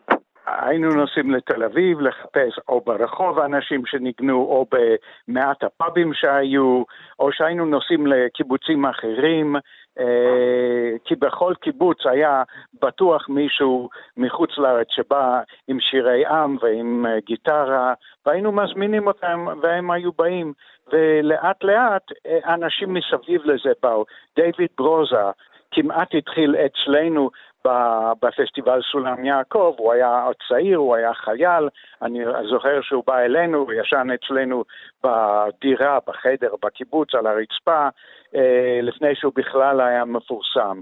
היינו 0.60 0.88
נוסעים 0.88 1.30
לתל 1.30 1.62
אביב 1.64 2.00
לחפש 2.00 2.58
או 2.68 2.80
ברחוב 2.80 3.38
אנשים 3.38 3.86
שניגנו, 3.86 4.36
או 4.36 4.66
במעט 4.72 5.64
הפאבים 5.64 6.14
שהיו, 6.14 6.82
או 7.18 7.32
שהיינו 7.32 7.64
נוסעים 7.64 8.06
לקיבוצים 8.06 8.86
אחרים, 8.86 9.56
אה, 9.98 10.96
כי 11.04 11.14
בכל 11.14 11.54
קיבוץ 11.60 12.06
היה 12.06 12.42
בטוח 12.82 13.28
מישהו 13.28 13.88
מחוץ 14.16 14.50
לארץ 14.58 14.86
שבא 14.90 15.40
עם 15.68 15.80
שירי 15.80 16.26
עם 16.26 16.56
ועם 16.62 17.06
אה, 17.06 17.20
גיטרה, 17.26 17.94
והיינו 18.26 18.52
מזמינים 18.52 19.06
אותם 19.06 19.46
והם 19.62 19.90
היו 19.90 20.12
באים, 20.12 20.52
ולאט 20.92 21.64
לאט 21.64 22.02
אה, 22.26 22.54
אנשים 22.54 22.94
מסביב 22.94 23.42
לזה 23.44 23.72
באו. 23.82 24.04
דיוויד 24.36 24.70
ברוזה 24.78 25.30
כמעט 25.72 26.14
התחיל 26.14 26.56
אצלנו 26.56 27.30
בפסטיבל 27.64 28.80
סולם 28.92 29.24
יעקב, 29.24 29.74
הוא 29.78 29.92
היה 29.92 30.26
צעיר, 30.48 30.78
הוא 30.78 30.96
היה 30.96 31.14
חייל, 31.14 31.68
אני 32.02 32.18
זוכר 32.50 32.80
שהוא 32.82 33.04
בא 33.06 33.18
אלינו, 33.18 33.58
הוא 33.58 33.72
ישן 33.72 34.08
אצלנו 34.14 34.64
בדירה, 35.04 35.98
בחדר, 36.06 36.54
בקיבוץ, 36.62 37.14
על 37.14 37.26
הרצפה, 37.26 37.88
אה, 38.34 38.78
לפני 38.82 39.14
שהוא 39.14 39.32
בכלל 39.36 39.80
היה 39.80 40.04
מפורסם. 40.04 40.80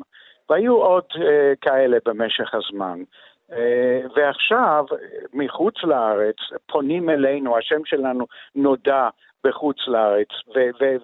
והיו 0.50 0.76
עוד 0.76 1.04
אה, 1.20 1.52
כאלה 1.60 1.98
במשך 2.04 2.54
הזמן. 2.54 3.02
אה, 3.52 4.00
ועכשיו, 4.16 4.84
מחוץ 5.32 5.74
לארץ, 5.84 6.36
פונים 6.66 7.10
אלינו, 7.10 7.58
השם 7.58 7.84
שלנו 7.84 8.26
נודע 8.54 9.08
בחוץ 9.44 9.76
לארץ, 9.86 10.28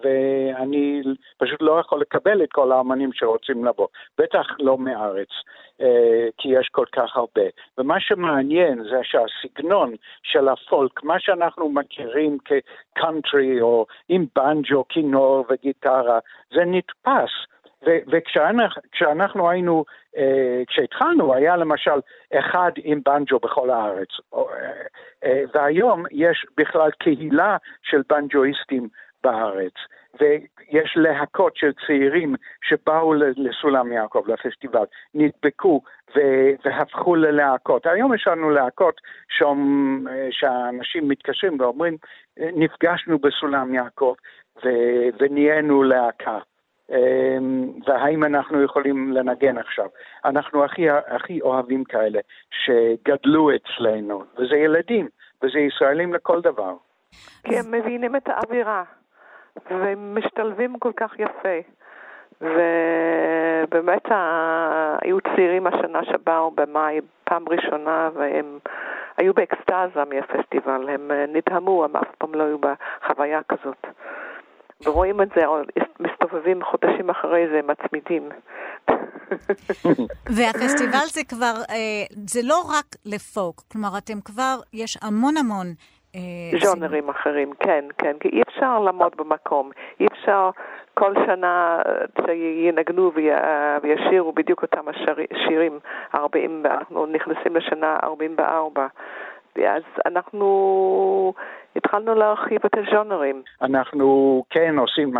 ואני 0.03 1.01
פשוט 1.37 1.61
לא 1.61 1.79
יכול 1.79 2.01
לקבל 2.01 2.43
את 2.43 2.51
כל 2.51 2.71
האמנים 2.71 3.09
שרוצים 3.13 3.65
לבוא, 3.65 3.87
בטח 4.17 4.47
לא 4.59 4.77
מארץ, 4.77 5.29
uh, 5.81 5.83
כי 6.37 6.49
יש 6.49 6.69
כל 6.71 6.85
כך 6.91 7.17
הרבה. 7.17 7.47
ומה 7.77 7.99
שמעניין 7.99 8.83
זה 8.83 8.99
שהסגנון 9.03 9.95
של 10.23 10.47
הפולק, 10.49 11.03
מה 11.03 11.19
שאנחנו 11.19 11.69
מכירים 11.69 12.37
כקאנטרי 12.45 13.61
או 13.61 13.85
עם 14.09 14.25
בנג'ו, 14.35 14.83
כינור 14.89 15.45
וגיטרה, 15.49 16.19
זה 16.53 16.65
נתפס. 16.65 17.31
וכשאנחנו 17.83 19.49
היינו, 19.49 19.85
אה, 20.17 20.61
כשהתחלנו, 20.67 21.33
היה 21.33 21.57
למשל 21.57 21.99
אחד 22.33 22.71
עם 22.83 23.01
בנג'ו 23.05 23.39
בכל 23.39 23.69
הארץ. 23.69 24.07
אה, 24.33 24.41
אה, 25.23 25.43
והיום 25.53 26.03
יש 26.11 26.45
בכלל 26.57 26.91
קהילה 26.91 27.57
של 27.81 28.01
בנג'ואיסטים 28.09 28.87
בארץ. 29.23 29.73
ויש 30.19 30.93
להקות 30.95 31.55
של 31.55 31.71
צעירים 31.87 32.35
שבאו 32.63 33.13
לסולם 33.13 33.91
יעקב, 33.91 34.23
לפסטיבל, 34.27 34.85
נדבקו 35.13 35.81
והפכו 36.65 37.15
ללהקות. 37.15 37.85
היום 37.85 38.13
יש 38.13 38.27
לנו 38.27 38.49
להקות 38.49 39.01
שאנשים 40.31 41.07
מתקשרים 41.07 41.59
ואומרים, 41.59 41.97
נפגשנו 42.37 43.19
בסולם 43.19 43.73
יעקב 43.73 44.13
ונהיינו 45.19 45.83
להקה. 45.83 46.39
אמ, 46.91 47.69
והאם 47.87 48.23
אנחנו 48.23 48.63
יכולים 48.63 49.11
לנגן 49.11 49.57
עכשיו. 49.57 49.87
אנחנו 50.25 50.63
הכי, 50.65 50.89
הכי 50.89 51.41
אוהבים 51.41 51.83
כאלה 51.83 52.19
שגדלו 52.51 53.49
אצלנו, 53.55 54.23
וזה 54.37 54.55
ילדים, 54.55 55.07
וזה 55.43 55.59
ישראלים 55.59 56.13
לכל 56.13 56.41
דבר. 56.41 56.73
כי 57.43 57.59
הם 57.59 57.71
מבינים 57.71 58.15
את 58.15 58.27
האווירה, 58.29 58.83
והם 59.71 60.15
משתלבים 60.17 60.79
כל 60.79 60.91
כך 60.95 61.19
יפה. 61.19 61.59
ובאמת 62.41 64.03
היו 65.01 65.17
צעירים 65.21 65.67
השנה 65.67 66.03
שבאו 66.03 66.51
במאי 66.51 66.99
פעם 67.23 67.49
ראשונה, 67.49 68.09
והם 68.13 68.59
היו 69.17 69.33
באקסטזה 69.33 70.03
מהפסטיבל, 70.09 70.89
הם 70.89 71.11
נדהמו, 71.27 71.85
הם 71.85 71.95
אף 71.95 72.15
פעם 72.17 72.35
לא 72.35 72.43
היו 72.43 72.57
בחוויה 72.57 73.41
כזאת. 73.49 73.87
ורואים 74.85 75.21
את 75.21 75.27
זה, 75.35 75.45
מסתובבים 76.23 76.63
חודשים 76.63 77.09
אחרי 77.09 77.47
זה, 77.47 77.59
מצמידים. 77.67 78.29
והפסטיבל 80.35 81.05
זה 81.13 81.21
כבר, 81.29 81.53
אה, 81.69 82.03
זה 82.27 82.39
לא 82.43 82.61
רק 82.69 82.85
לפוק, 83.05 83.61
כלומר, 83.71 83.97
אתם 83.97 84.21
כבר, 84.25 84.55
יש 84.73 84.97
המון 85.01 85.37
המון... 85.37 85.67
אה, 86.15 86.59
ז'ונרים 86.59 87.09
אחרים, 87.09 87.53
כן, 87.59 87.85
כן, 87.97 88.15
כי 88.19 88.29
אי 88.29 88.41
אפשר 88.41 88.79
לעמוד 88.79 89.15
במקום, 89.17 89.71
אי 89.99 90.05
אפשר 90.13 90.49
כל 90.93 91.13
שנה 91.25 91.81
שינגנו 92.25 93.11
וישירו 93.83 94.31
בדיוק 94.31 94.61
אותם 94.61 94.85
השירים, 94.87 95.79
40, 96.15 96.63
אנחנו 96.65 97.05
נכנסים 97.05 97.55
לשנה 97.55 97.97
44. 98.03 98.87
אז 99.65 99.83
אנחנו 100.05 101.33
התחלנו 101.75 102.15
להרחיב 102.15 102.61
את 102.65 102.71
הז'אנרים. 102.77 103.43
אנחנו 103.61 104.43
כן 104.49 104.77
עושים 104.77 105.13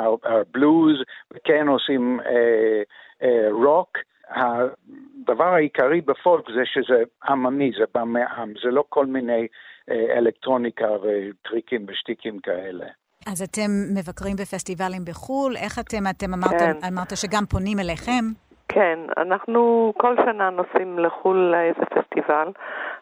בלוז, 0.54 0.96
כן 1.44 1.68
עושים 1.68 2.20
אה, 2.20 2.82
אה, 3.24 3.48
רוק. 3.52 3.98
הדבר 4.30 5.54
העיקרי 5.54 6.02
בפולק 6.02 6.46
זה 6.56 6.62
שזה 6.66 7.04
עממי, 7.30 7.72
זה 7.80 7.86
בא 7.94 8.04
מהעם, 8.04 8.54
זה 8.64 8.70
לא 8.72 8.84
כל 8.90 9.06
מיני 9.06 9.48
אלקטרוניקה 9.90 10.88
וטריקים 11.02 11.86
ושטיקים 11.88 12.40
כאלה. 12.40 12.86
אז 13.32 13.42
אתם 13.42 13.72
מבקרים 13.98 14.36
בפסטיבלים 14.36 15.06
בחו"ל, 15.06 15.56
איך 15.56 15.80
אתם, 15.80 16.04
אתם 16.10 16.34
אמרת, 16.34 16.60
כן. 16.60 16.94
אמרת 16.94 17.18
שגם 17.18 17.46
פונים 17.46 17.80
אליכם? 17.80 18.26
כן, 18.70 19.00
אנחנו 19.18 19.94
כל 19.98 20.16
שנה 20.26 20.50
נוסעים 20.50 21.00
לחו"ל 21.00 21.38
לאיזה 21.38 21.86
פסטיבל. 21.86 22.48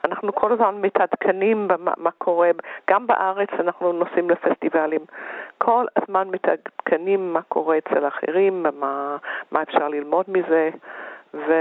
אנחנו 0.05 0.35
כל 0.35 0.51
הזמן 0.53 0.75
מתעדכנים 0.81 1.67
במה 1.67 2.11
קורה, 2.17 2.51
גם 2.89 3.07
בארץ 3.07 3.49
אנחנו 3.59 3.93
נוסעים 3.93 4.29
לפסטיבלים. 4.29 5.01
כל 5.57 5.85
הזמן 5.95 6.27
מתעדכנים 6.31 7.33
מה 7.33 7.41
קורה 7.41 7.77
אצל 7.77 8.07
אחרים, 8.07 8.65
מה, 8.79 9.17
מה 9.51 9.61
אפשר 9.61 9.87
ללמוד 9.87 10.25
מזה. 10.27 10.69
ו... 11.33 11.53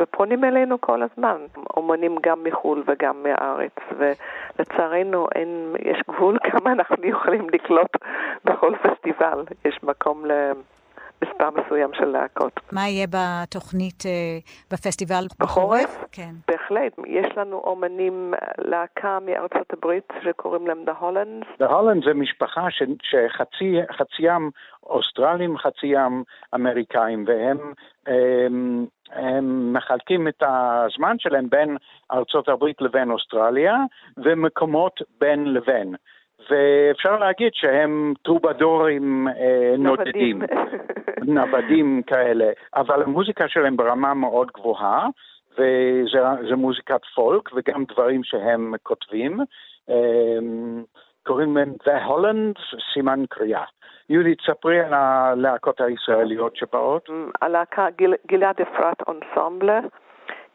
ופונים 0.00 0.44
אלינו 0.44 0.80
כל 0.80 1.02
הזמן, 1.02 1.36
אומנים 1.76 2.16
גם 2.22 2.44
מחו"ל 2.44 2.82
וגם 2.86 3.22
מהארץ, 3.22 3.72
ולצערנו 3.98 5.26
אין, 5.34 5.74
יש 5.78 6.02
גבול 6.08 6.38
כמה 6.50 6.72
אנחנו 6.72 7.06
יכולים 7.06 7.46
לקלוט 7.52 7.96
בכל 8.44 8.74
פסטיבל, 8.82 9.44
יש 9.64 9.78
מקום 9.82 10.26
ל... 10.26 10.32
מספר 11.24 11.50
מסוים 11.50 11.90
של 11.94 12.04
להקות. 12.04 12.60
מה 12.72 12.88
יהיה 12.88 13.06
בתוכנית 13.06 14.02
uh, 14.02 14.72
בפסטיבל 14.72 15.24
בחורף? 15.40 15.82
בחורף? 15.82 16.04
כן. 16.12 16.30
בהחלט. 16.48 16.92
יש 17.06 17.36
לנו 17.36 17.62
אומנים, 17.64 18.34
להקה 18.58 19.18
מארצות 19.26 19.72
הברית 19.72 20.08
שקוראים 20.24 20.66
להם 20.66 20.84
The 20.86 21.02
Hollands. 21.02 21.62
The 21.62 21.70
Hollands 21.70 22.04
זה 22.04 22.14
משפחה 22.14 22.70
ש, 22.70 22.82
שחציים 23.02 24.50
אוסטרלים, 24.82 25.58
חציים 25.58 26.24
אמריקאים, 26.54 27.24
והם 27.26 27.72
הם, 28.08 28.86
הם 29.12 29.72
מחלקים 29.72 30.28
את 30.28 30.42
הזמן 30.42 31.16
שלהם 31.18 31.50
בין 31.50 31.76
ארצות 32.12 32.48
הברית 32.48 32.80
לבין 32.80 33.10
אוסטרליה, 33.10 33.76
ומקומות 34.16 35.02
בין 35.20 35.52
לבין. 35.52 35.94
ואפשר 36.50 37.18
להגיד 37.18 37.50
שהם 37.54 38.14
טרובדורים 38.22 39.28
אה, 39.28 39.74
נודדים, 39.78 40.42
נוודים 41.36 42.02
כאלה, 42.06 42.50
אבל 42.76 43.02
המוזיקה 43.02 43.48
שלהם 43.48 43.76
ברמה 43.76 44.14
מאוד 44.14 44.50
גבוהה, 44.54 45.06
וזה 45.52 46.56
מוזיקת 46.56 47.00
פולק 47.14 47.50
וגם 47.54 47.84
דברים 47.84 48.24
שהם 48.24 48.74
כותבים. 48.82 49.40
אה, 49.90 50.38
קוראים 51.26 51.56
להם 51.56 51.72
The 51.84 52.08
Hollands, 52.08 52.60
סימן 52.92 53.24
קריאה. 53.28 53.64
יולי, 54.08 54.34
תספרי 54.34 54.80
על 54.80 54.94
הלהקות 54.94 55.80
הישראליות 55.80 56.56
שבאות. 56.56 57.08
הלהקה 57.42 57.86
גלעד 58.26 58.60
אפרת 58.60 58.96
אונסמבלה. 59.08 59.80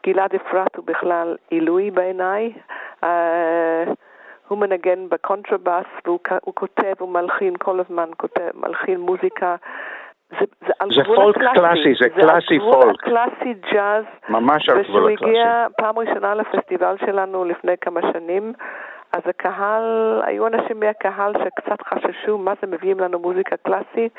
גלעד 0.06 0.34
אפרת 0.34 0.76
הוא 0.76 0.84
בכלל 0.86 1.36
עילוי 1.50 1.90
בעיניי. 1.90 2.52
Uh, 3.04 3.06
הוא 4.48 4.58
מנגן 4.58 5.08
בקונטרבאס 5.08 5.86
והוא 6.06 6.18
כותב, 6.54 6.94
הוא 6.98 7.08
מלחין 7.08 7.56
כל 7.56 7.80
הזמן, 7.80 8.08
כותב, 8.16 8.50
מלחין 8.54 9.00
מוזיקה. 9.00 9.56
זה, 10.30 10.46
זה 10.66 10.72
זה 10.96 11.04
פולק 11.04 11.36
קלאסי, 11.36 11.54
קלאסי, 11.54 11.94
זה, 12.00 12.08
זה 12.16 12.20
קלאסי 12.20 12.58
פולק. 12.58 12.74
זה 12.74 12.86
על 12.86 12.92
גבול 12.92 12.94
הקלאסי 12.94 13.54
ג'אז. 13.72 14.04
ממש 14.28 14.68
על 14.68 14.82
גבול 14.82 15.12
הקלאסי. 15.12 15.14
ושהוא 15.14 15.28
הגיע 15.28 15.66
פעם 15.76 15.98
ראשונה 15.98 16.34
לפסטיבל 16.34 16.96
שלנו 17.06 17.44
לפני 17.44 17.72
כמה 17.80 18.00
שנים, 18.12 18.52
אז 19.14 19.22
הקהל, 19.26 20.20
היו 20.26 20.46
אנשים 20.46 20.80
מהקהל 20.80 21.32
שקצת 21.32 21.82
חששו 21.82 22.38
מה 22.38 22.52
זה 22.62 22.66
מביאים 22.66 23.00
לנו 23.00 23.18
מוזיקה 23.18 23.56
קלאסית, 23.56 24.12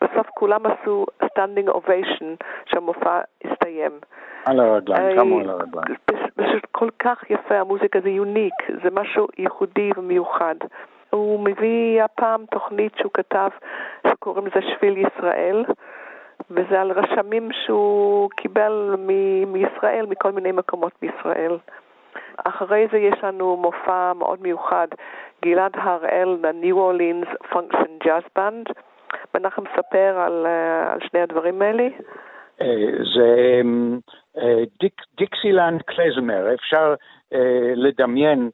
בסוף 0.00 0.26
כולם 0.34 0.60
עשו 0.66 1.06
standing 1.24 1.68
ovation 1.68 2.34
שהמופע 2.66 3.20
הסתיים. 3.44 3.90
על 4.44 4.60
הרגליים, 4.60 5.18
קמו 5.18 5.40
על 5.40 5.50
הרגליים. 5.50 5.96
פשוט 6.36 6.66
כל 6.72 6.88
כך 6.98 7.30
יפה, 7.30 7.54
המוזיקה 7.58 8.00
זה 8.00 8.08
unique, 8.08 8.54
זה 8.82 8.90
משהו 8.92 9.28
ייחודי 9.38 9.90
ומיוחד. 9.96 10.54
הוא 11.10 11.40
מביא 11.40 12.02
הפעם 12.02 12.44
תוכנית 12.50 12.92
שהוא 12.96 13.12
כתב, 13.14 13.48
שקוראים 14.06 14.46
לזה 14.46 14.60
שביל 14.62 14.96
ישראל, 15.06 15.64
וזה 16.50 16.80
על 16.80 16.92
רשמים 16.92 17.48
שהוא 17.52 18.30
קיבל 18.30 18.96
מישראל, 19.46 20.06
מכל 20.06 20.32
מיני 20.32 20.52
מקומות 20.52 20.92
בישראל. 21.02 21.58
אחרי 22.44 22.86
זה 22.92 22.98
יש 22.98 23.24
לנו 23.24 23.56
מופע 23.56 24.12
מאוד 24.12 24.42
מיוחד, 24.42 24.88
גלעד 25.44 25.72
הראל, 25.74 26.36
ה-New 26.44 26.74
Orleans 26.74 27.52
Function 27.52 28.04
Jazz 28.04 28.38
Band. 28.38 28.72
מנחם 29.34 29.62
מספר 29.62 30.18
על, 30.18 30.46
אה, 30.46 30.92
על 30.92 30.98
שני 31.08 31.20
הדברים 31.20 31.62
האלה. 31.62 31.88
אה, 32.60 32.86
זה 33.14 33.60
אה, 34.38 34.62
דיק, 34.80 35.02
דיקסילנד 35.16 35.82
קלזמר, 35.82 36.54
אפשר 36.54 36.94
לדמיין 37.76 38.50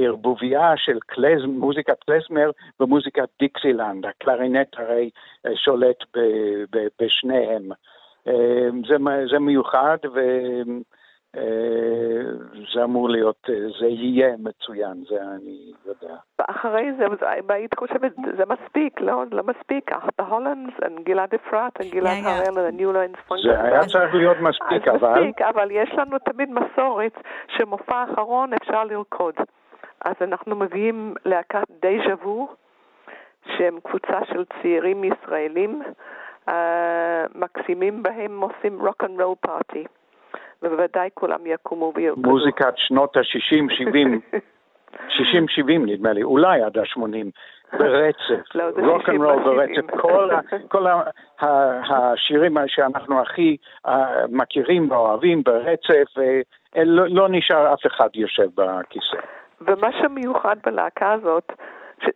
ערבוביה 0.00 0.72
של 0.76 0.98
קלז, 1.06 1.44
מוזיקת 1.44 2.04
קלזמר 2.04 2.50
ומוזיקת 2.80 3.28
דיקסילנד. 3.38 4.06
הקלרינט 4.06 4.68
הרי 4.76 5.10
שולט 5.54 5.96
ב, 6.16 6.18
ב, 6.70 6.86
בשניהם. 7.00 7.62
זה, 8.88 8.96
זה 9.30 9.38
מיוחד, 9.38 9.96
ו... 10.14 10.20
אה, 11.36 12.22
זה 12.74 12.84
אמור 12.84 13.08
להיות, 13.08 13.46
אה, 13.48 13.54
זה 13.80 13.86
יהיה 13.86 14.34
מצוין, 14.38 15.04
זה 15.08 15.16
אני 15.34 15.72
יודע. 15.86 16.14
ואחרי 16.38 16.92
זה, 16.98 17.04
היית 17.48 17.74
חושבת, 17.78 18.12
זה 18.36 18.44
מספיק, 18.46 19.00
לא, 19.00 19.22
לא 19.32 19.42
מספיק. 19.42 19.90
ה 20.18 20.24
Hollands, 20.24 20.74
גלעד 21.04 21.34
אפרת, 21.34 21.80
גלעד 21.90 22.24
הראל, 22.24 22.70
Lines 22.92 23.16
Function. 23.26 23.48
זה 23.48 23.62
היה 23.62 23.80
צריך 23.80 24.14
להיות 24.14 24.36
מספיק, 24.40 24.88
אבל... 24.88 25.20
מספיק, 25.20 25.42
אבל 25.42 25.70
יש 25.70 25.90
לנו 25.94 26.18
תמיד 26.18 26.48
מסורת 26.50 27.12
שמופע 27.48 28.04
אחרון 28.04 28.52
אפשר 28.52 28.84
לרקוד. 28.84 29.34
אז 30.04 30.14
אנחנו 30.20 30.56
מביאים 30.56 31.14
להקת 31.24 31.70
דז'ה 31.80 32.14
וו, 32.22 32.48
שהם 33.56 33.78
קבוצה 33.82 34.24
של 34.24 34.44
צעירים 34.44 35.04
ישראלים, 35.04 35.82
uh, 36.48 36.52
מקסימים 37.34 38.02
בהם 38.02 38.40
עושים 38.40 38.86
rock 38.86 39.04
and 39.04 39.20
roll 39.20 39.34
party. 39.40 39.84
ובוודאי 40.62 41.08
כולם 41.14 41.46
יקומו 41.46 41.92
וירקדו. 41.94 42.30
מוזיקת 42.30 42.74
שנות 42.76 43.16
ה-60, 43.16 43.74
70, 43.78 44.20
60, 45.08 45.48
70 45.48 45.86
נדמה 45.86 46.12
לי, 46.12 46.22
אולי 46.22 46.62
עד 46.62 46.78
ה-80, 46.78 47.30
ברצף, 47.72 48.54
לא, 48.54 48.64
rock 48.76 49.08
and 49.08 49.22
roll 49.22 49.42
ברצף, 49.44 49.90
כל, 50.00 50.30
כל 50.72 50.86
השירים 51.40 52.56
שאנחנו 52.66 53.20
הכי 53.20 53.56
אה, 53.86 54.24
מכירים 54.28 54.90
ואוהבים 54.90 55.42
ברצף, 55.42 56.04
ולא 56.16 57.06
לא 57.08 57.28
נשאר 57.30 57.74
אף 57.74 57.86
אחד 57.86 58.08
יושב 58.14 58.48
בכיסא. 58.54 59.16
ומה 59.60 59.88
שמיוחד 59.92 60.56
בלהקה 60.66 61.12
הזאת, 61.12 61.52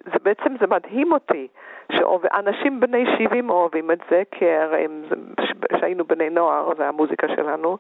זה 0.05 0.19
בעצם 0.23 0.57
זה 0.61 0.67
מדהים 0.67 1.13
אותי, 1.13 1.49
שאנשים 1.93 2.81
בני 2.81 3.05
70 3.19 3.51
אוהבים 3.51 3.91
את 3.91 3.99
זה, 4.11 4.23
כי 4.31 4.51
הרי 4.51 4.87
כשהיינו 5.75 6.05
בני 6.05 6.31
נוער, 6.31 6.73
זה 6.77 6.89
המוזיקה 6.89 7.27
שלנו, 7.37 7.79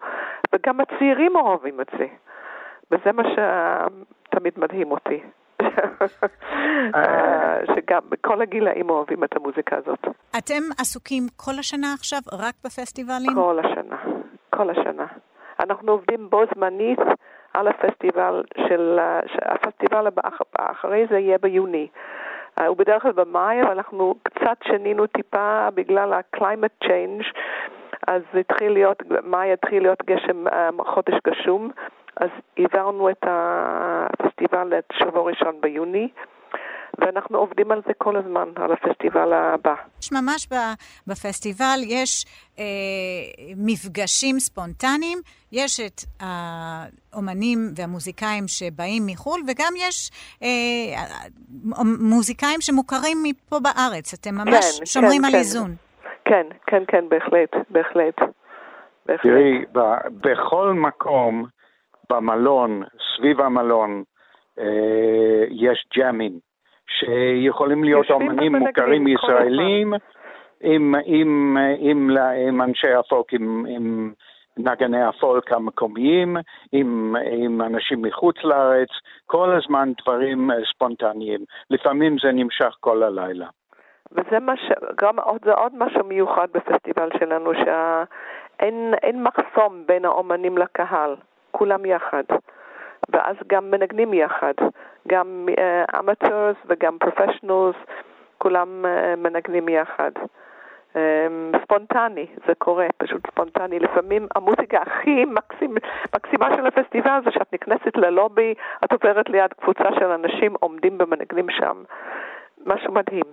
וגם 0.53 0.81
הצעירים 0.81 1.37
אוהבים 1.37 1.81
את 1.81 1.90
זה. 1.99 2.07
וזה 2.90 3.12
מה 3.12 3.23
שתמיד 3.23 4.53
מדהים 4.57 4.90
אותי. 4.90 5.20
אה, 6.94 7.59
שגם 7.66 8.01
כל 8.20 8.42
הגילאים 8.42 8.90
אוהבים 8.90 9.25
את 9.25 9.37
המוזיקה 9.37 9.77
הזאת. 9.77 10.05
אתם 10.38 10.62
עסוקים 10.79 11.23
כל 11.37 11.53
השנה 11.59 11.87
עכשיו 11.94 12.18
רק 12.33 12.55
בפסטיבלים? 12.64 13.35
כל 13.35 13.59
השנה, 13.59 13.96
כל 14.51 14.70
השנה. 14.70 15.07
אנחנו 15.61 15.92
עובדים 15.92 16.31
בו 16.31 16.42
זמנית 16.55 16.99
על 17.54 17.68
הפסטיבל 17.68 18.42
של... 18.68 18.98
הפסטיבל 19.42 20.06
הבא 20.06 20.22
אחרי 20.56 21.06
זה 21.10 21.18
יהיה 21.18 21.38
ביוני. 21.38 21.88
אה, 22.60 22.66
הוא 22.66 22.76
בדרך 22.76 23.02
כלל 23.02 23.12
במאי, 23.12 23.62
אבל 23.62 23.70
אנחנו 23.70 24.14
קצת 24.22 24.56
שינינו 24.64 25.06
טיפה 25.06 25.68
בגלל 25.74 26.12
ה-climate 26.12 26.86
change, 26.86 27.24
אז 28.06 28.22
התחיל 28.40 28.72
להיות, 28.72 29.02
מאי 29.24 29.52
התחיל 29.52 29.82
להיות 29.82 30.02
גשם, 30.04 30.48
אה, 30.48 30.68
חודש 30.86 31.14
גשום, 31.26 31.70
אז 32.16 32.28
העברנו 32.58 33.10
את 33.10 33.24
הפסטיבל 33.26 34.72
לשבוע 34.92 35.22
ראשון 35.22 35.60
ביוני. 35.60 36.08
ואנחנו 36.98 37.38
עובדים 37.38 37.72
על 37.72 37.81
זה 37.87 37.92
כל 37.98 38.16
הזמן, 38.16 38.48
על 38.57 38.72
הפסטיבל 38.72 39.33
הבא. 39.33 39.74
יש 40.00 40.12
ממש 40.12 40.48
בפסטיבל, 41.07 41.79
יש 41.87 42.24
אה, 42.59 42.64
מפגשים 43.57 44.38
ספונטניים, 44.38 45.18
יש 45.53 45.81
את 45.81 46.00
האומנים 46.20 47.59
והמוזיקאים 47.76 48.44
שבאים 48.46 49.03
מחו"ל, 49.07 49.40
וגם 49.48 49.72
יש 49.76 50.11
אה, 50.42 50.48
מוזיקאים 52.00 52.61
שמוכרים 52.61 53.18
מפה 53.22 53.57
בארץ. 53.61 54.14
אתם 54.14 54.35
ממש 54.35 54.79
כן, 54.79 54.87
שומרים 54.87 55.20
כן, 55.20 55.24
על 55.24 55.33
כן. 55.33 55.38
איזון. 55.38 55.70
כן, 56.24 56.46
כן, 56.66 56.83
כן, 56.88 57.09
בהחלט, 57.09 57.50
בהחלט. 57.70 58.16
תראי, 59.22 59.64
בכל 60.20 60.72
מקום 60.72 61.46
במלון, 62.11 62.83
סביב 63.16 63.40
המלון, 63.40 64.03
אה, 64.59 64.64
יש 65.50 65.87
ג'אמים. 65.96 66.49
שיכולים 66.98 67.85
להיות 67.85 68.11
אומנים 68.11 68.55
מוכרים 68.55 69.07
ישראלים, 69.09 69.94
עם, 70.61 70.94
עם, 71.05 71.57
עם, 71.79 72.16
עם 72.48 72.62
אנשי 72.62 72.92
הפוק, 72.92 73.33
עם, 73.33 73.66
עם 73.68 74.12
נגני 74.57 75.03
הפולק 75.03 75.53
המקומיים, 75.53 76.37
עם, 76.72 77.16
עם 77.33 77.62
אנשים 77.62 78.03
מחוץ 78.03 78.37
לארץ, 78.44 78.88
כל 79.26 79.50
הזמן 79.57 79.92
דברים 80.03 80.50
ספונטניים. 80.74 81.40
לפעמים 81.70 82.16
זה 82.22 82.33
נמשך 82.33 82.76
כל 82.81 83.03
הלילה. 83.03 83.46
וזה 84.12 84.38
מה 84.38 84.57
ש... 84.57 84.72
גם 85.00 85.18
עוד, 85.18 85.40
זה 85.44 85.53
עוד 85.53 85.72
משהו 85.79 86.05
מיוחד 86.05 86.46
בפסטיבל 86.53 87.09
שלנו, 87.18 87.50
שאין 87.55 89.22
מחסום 89.22 89.85
בין 89.87 90.05
האומנים 90.05 90.59
לקהל, 90.59 91.16
כולם 91.50 91.85
יחד. 91.85 92.24
ואז 93.08 93.36
גם 93.46 93.70
מנגנים 93.70 94.14
יחד, 94.14 94.52
גם 95.08 95.46
אמטורס 95.98 96.56
uh, 96.56 96.66
וגם 96.66 96.98
פרופשיונלס, 96.98 97.76
כולם 98.38 98.84
uh, 98.84 99.16
מנגנים 99.16 99.68
יחד. 99.68 100.10
Um, 100.92 101.58
ספונטני, 101.62 102.26
זה 102.46 102.52
קורה, 102.58 102.86
פשוט 102.96 103.26
ספונטני. 103.26 103.78
לפעמים 103.78 104.26
המוזיקה 104.36 104.78
הכי 104.82 105.24
מקסימ, 105.24 105.74
מקסימה 106.14 106.56
של 106.56 106.66
הפסטיבל 106.66 107.20
זה 107.24 107.30
שאת 107.30 107.54
נכנסת 107.54 107.96
ללובי, 107.96 108.54
את 108.84 108.92
עוברת 108.92 109.28
ליד 109.28 109.52
קבוצה 109.52 109.84
של 109.98 110.06
אנשים 110.06 110.54
עומדים 110.60 110.98
ומנגנים 111.00 111.46
שם. 111.50 111.82
משהו 112.66 112.92
מדהים. 112.92 113.24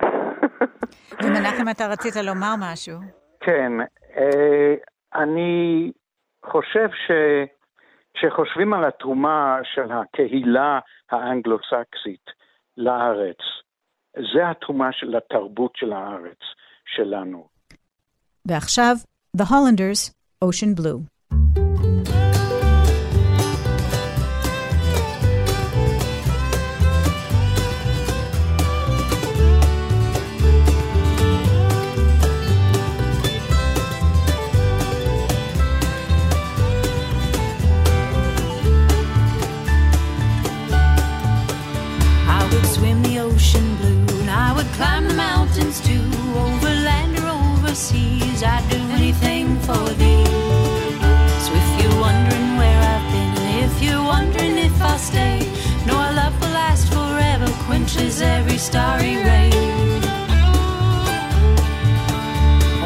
ומנחם, 1.22 1.68
אתה 1.70 1.84
רצית 1.86 2.16
לומר 2.16 2.54
משהו. 2.72 2.98
כן, 3.40 3.72
אה, 4.16 4.74
אני 5.14 5.92
חושב 6.44 6.88
ש... 7.06 7.10
כשחושבים 8.18 8.74
על 8.74 8.84
התרומה 8.84 9.58
של 9.74 9.92
הקהילה 9.92 10.78
האנגלו-סקסית 11.10 12.30
לארץ, 12.76 13.36
זה 14.34 14.50
התרומה 14.50 14.92
של 14.92 15.16
התרבות 15.16 15.72
של 15.76 15.92
הארץ 15.92 16.38
שלנו. 16.86 17.48
ועכשיו, 18.46 18.96
The 19.36 19.44
Hollanders, 19.44 20.12
Ocean 20.44 20.80
Blue. 20.80 21.17
Starry 58.68 59.16
ray. 59.16 59.50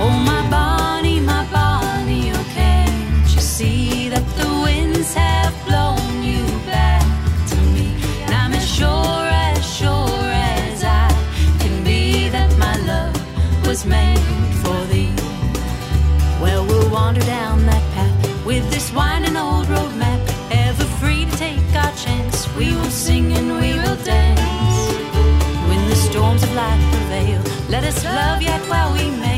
Oh, 0.03 0.15
my 0.31 0.43
Bonnie, 0.49 1.21
my 1.21 1.45
Bonnie, 1.51 2.31
oh, 2.31 2.47
can't 2.55 3.27
you 3.35 3.41
see 3.41 4.09
that 4.11 4.27
the 4.37 4.49
winds 4.63 5.15
have 5.15 5.55
blown 5.67 6.23
you 6.23 6.45
back 6.67 7.03
to 7.51 7.57
me? 7.75 7.97
And 8.25 8.33
I'm 8.35 8.53
as 8.53 8.69
sure, 8.79 9.27
as 9.49 9.65
sure 9.81 10.29
as 10.61 10.85
I 10.85 11.09
can 11.59 11.83
be 11.83 12.29
that 12.29 12.51
my 12.59 12.77
love 12.93 13.17
was 13.67 13.85
made 13.85 14.21
for 14.63 14.79
thee. 14.93 15.13
Well, 16.41 16.65
we'll 16.67 16.91
wander 16.91 17.23
down 17.23 17.67
that 17.67 17.85
path 17.95 18.47
with 18.47 18.71
this 18.71 18.93
winding 18.93 19.32
yet 28.43 28.69
where 28.69 28.93
we 28.93 29.11
met. 29.21 29.32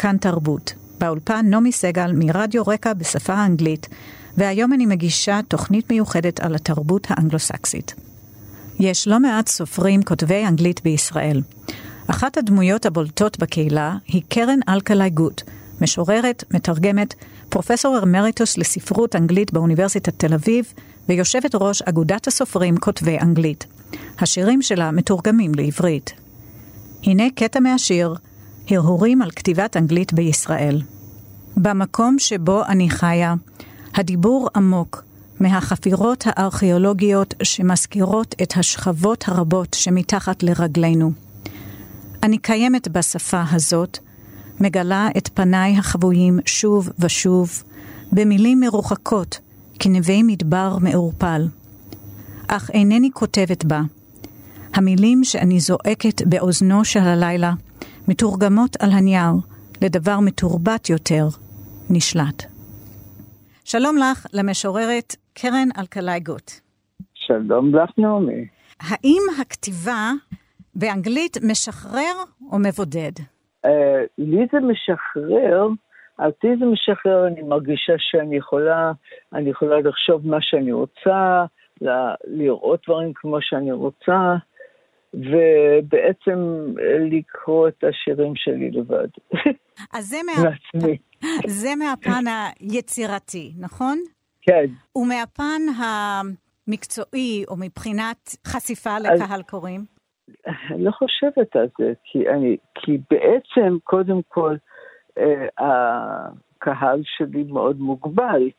לכאן 0.00 0.16
תרבות, 0.16 0.74
באולפן 1.00 1.46
נעמי 1.48 1.72
סגל 1.72 2.12
מרדיו 2.14 2.62
רקע 2.66 2.92
בשפה 2.92 3.34
האנגלית, 3.34 3.88
והיום 4.36 4.72
אני 4.72 4.86
מגישה 4.86 5.40
תוכנית 5.48 5.90
מיוחדת 5.90 6.40
על 6.40 6.54
התרבות 6.54 7.06
האנגלו-סקסית. 7.10 7.94
יש 8.78 9.08
לא 9.08 9.20
מעט 9.20 9.48
סופרים 9.48 10.02
כותבי 10.02 10.46
אנגלית 10.46 10.82
בישראל. 10.82 11.42
אחת 12.06 12.36
הדמויות 12.36 12.86
הבולטות 12.86 13.38
בקהילה 13.38 13.96
היא 14.06 14.22
קרן 14.28 14.58
אלקלעי 14.68 15.10
גוט, 15.10 15.42
משוררת, 15.80 16.44
מתרגמת, 16.50 17.14
פרופסור 17.48 17.98
אמריטוס 18.02 18.58
לספרות 18.58 19.16
אנגלית 19.16 19.52
באוניברסיטת 19.52 20.18
תל 20.18 20.34
אביב, 20.34 20.72
ויושבת 21.08 21.54
ראש 21.54 21.82
אגודת 21.82 22.26
הסופרים 22.26 22.76
כותבי 22.76 23.18
אנגלית. 23.18 23.66
השירים 24.18 24.62
שלה 24.62 24.90
מתורגמים 24.90 25.52
לעברית. 25.54 26.12
הנה 27.02 27.24
קטע 27.34 27.60
מהשיר 27.60 28.14
הרהורים 28.70 29.22
על 29.22 29.30
כתיבת 29.30 29.76
אנגלית 29.76 30.12
בישראל. 30.12 30.82
במקום 31.56 32.18
שבו 32.18 32.64
אני 32.64 32.90
חיה, 32.90 33.34
הדיבור 33.94 34.48
עמוק 34.56 35.04
מהחפירות 35.40 36.24
הארכיאולוגיות 36.26 37.34
שמזכירות 37.42 38.34
את 38.42 38.56
השכבות 38.56 39.24
הרבות 39.28 39.74
שמתחת 39.74 40.42
לרגלינו. 40.42 41.12
אני 42.22 42.38
קיימת 42.38 42.88
בשפה 42.88 43.42
הזאת, 43.50 43.98
מגלה 44.60 45.08
את 45.16 45.28
פניי 45.34 45.78
החבויים 45.78 46.40
שוב 46.46 46.90
ושוב, 46.98 47.62
במילים 48.12 48.60
מרוחקות, 48.60 49.38
כנבי 49.78 50.22
מדבר 50.22 50.76
מעורפל. 50.80 51.48
אך 52.48 52.70
אינני 52.70 53.10
כותבת 53.12 53.64
בה. 53.64 53.80
המילים 54.74 55.24
שאני 55.24 55.60
זועקת 55.60 56.22
באוזנו 56.26 56.84
של 56.84 57.00
הלילה, 57.00 57.52
מתורגמות 58.10 58.76
על 58.82 58.90
הנייר 58.98 59.34
לדבר 59.82 60.18
מתורבת 60.26 60.90
יותר, 60.90 61.24
נשלט. 61.90 62.38
שלום 63.64 63.96
לך, 63.96 64.26
למשוררת 64.34 65.10
קרן 65.34 65.68
אלקלעי 65.78 66.20
גוט. 66.20 66.50
שלום 67.14 67.74
לך, 67.74 67.90
נעמי. 67.98 68.46
האם 68.80 69.22
הכתיבה 69.40 70.10
באנגלית 70.74 71.36
משחרר 71.50 72.14
או 72.52 72.58
מבודד? 72.58 73.16
Uh, 73.66 73.68
לי 74.18 74.46
זה 74.52 74.58
משחרר, 74.60 75.68
אותי 76.18 76.56
זה 76.58 76.66
משחרר, 76.66 77.26
אני 77.26 77.42
מרגישה 77.42 77.92
שאני 77.98 78.36
יכולה, 78.36 78.92
אני 79.32 79.50
יכולה 79.50 79.80
לחשוב 79.80 80.26
מה 80.26 80.38
שאני 80.40 80.72
רוצה, 80.72 81.44
לראות 82.26 82.80
דברים 82.86 83.12
כמו 83.14 83.36
שאני 83.40 83.72
רוצה, 83.72 84.34
ובעצם 85.14 86.38
לקרוא 87.10 87.68
את 87.68 87.84
השירים 87.84 88.32
שלי 88.36 88.70
לבד. 88.70 89.08
אז 89.94 90.04
זה, 90.04 90.16
מה... 90.26 90.50
זה 91.46 91.68
מהפן 91.78 92.24
היצירתי, 92.60 93.52
נכון? 93.58 93.98
כן. 94.42 94.66
ומהפן 94.96 95.60
המקצועי, 95.78 97.44
או 97.48 97.56
מבחינת 97.56 98.36
חשיפה 98.46 98.98
לקהל 98.98 99.42
קוראים? 99.42 99.84
אני 100.46 100.84
לא 100.84 100.90
חושבת 100.90 101.56
על 101.56 101.68
זה, 101.78 101.92
כי, 102.04 102.28
אני, 102.28 102.56
כי 102.74 102.98
בעצם, 103.10 103.78
קודם 103.84 104.20
כל, 104.28 104.56
אה, 105.18 105.46
הקהל 105.58 107.02
שלי 107.04 107.42
מאוד 107.42 107.80
מוגבל. 107.80 108.50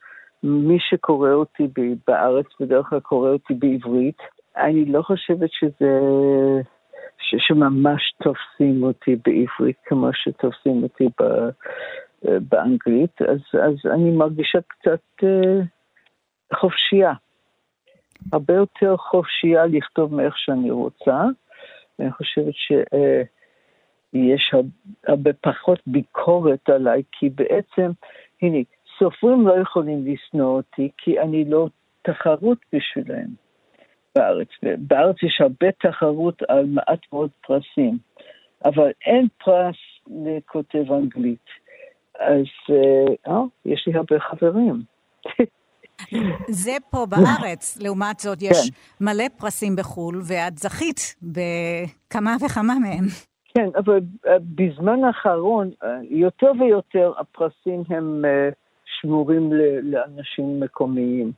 מי 0.44 0.78
שקורא 0.80 1.32
אותי 1.32 1.68
בארץ 2.08 2.46
בדרך 2.60 2.90
כלל 2.90 3.00
קורא 3.00 3.30
אותי 3.30 3.54
בעברית. 3.54 4.18
אני 4.58 4.86
לא 4.86 5.02
חושבת 5.02 5.50
שזה... 5.52 6.00
ש, 7.22 7.36
שממש 7.48 8.14
תופסים 8.24 8.84
אותי 8.84 9.16
בעברית 9.26 9.78
כמו 9.86 10.10
שתופסים 10.14 10.84
אותי 10.84 11.08
ב, 11.22 11.24
אה, 12.28 12.40
באנגלית, 12.50 13.22
אז, 13.22 13.40
אז 13.62 13.92
אני 13.92 14.12
מרגישה 14.12 14.60
קצת 14.68 15.24
uh, 15.24 15.66
חופשייה. 16.56 17.14
הרבה 18.34 18.54
יותר 18.54 18.98
חופשייה 18.98 19.66
לכתוב 19.66 20.16
מאיך 20.16 20.38
שאני 20.38 20.72
רוצה. 20.72 21.24
אני 22.00 22.12
חושבת 22.12 22.54
שיש 22.56 24.54
uh, 24.54 24.58
הרבה 25.08 25.34
פחות 25.34 25.80
ביקורת 25.88 26.70
עליי, 26.70 27.04
כי 27.12 27.30
בעצם, 27.30 27.92
הנה, 28.42 28.58
סופרים 29.00 29.48
לא 29.48 29.54
יכולים 29.54 30.06
לשנוא 30.06 30.58
אותי, 30.58 30.90
כי 30.98 31.20
אני 31.20 31.46
לא 31.46 31.68
תחרות 32.02 32.58
בשבילם 32.74 33.28
בארץ. 34.16 34.48
בארץ 34.78 35.16
יש 35.24 35.42
הרבה 35.42 35.72
תחרות 35.72 36.42
על 36.48 36.66
מעט 36.66 37.00
מאוד 37.14 37.30
פרסים, 37.48 37.98
אבל 38.66 38.92
אין 39.06 39.28
פרס 39.44 39.76
לכותב 40.08 40.92
אנגלית. 40.92 41.46
אז 42.20 42.46
אה, 42.70 43.34
אה 43.34 43.42
יש 43.66 43.84
לי 43.88 43.94
הרבה 43.98 44.20
חברים. 44.20 44.82
זה 46.48 46.72
פה 46.90 47.06
בארץ, 47.12 47.78
לעומת 47.82 48.20
זאת 48.20 48.42
יש 48.42 48.70
כן. 48.70 49.06
מלא 49.06 49.24
פרסים 49.38 49.76
בחו"ל, 49.76 50.22
ואת 50.28 50.58
זכית 50.58 51.16
בכמה 51.24 52.36
וכמה 52.46 52.74
מהם. 52.80 53.06
כן, 53.56 53.70
אבל 53.76 54.00
אה, 54.28 54.38
בזמן 54.56 55.04
האחרון, 55.04 55.70
אה, 55.84 55.98
יותר 56.10 56.52
ויותר 56.60 57.14
הפרסים 57.18 57.84
הם 57.90 58.26
שמורים 58.86 59.54
לאנשים 59.84 60.60
מקומיים, 60.60 61.32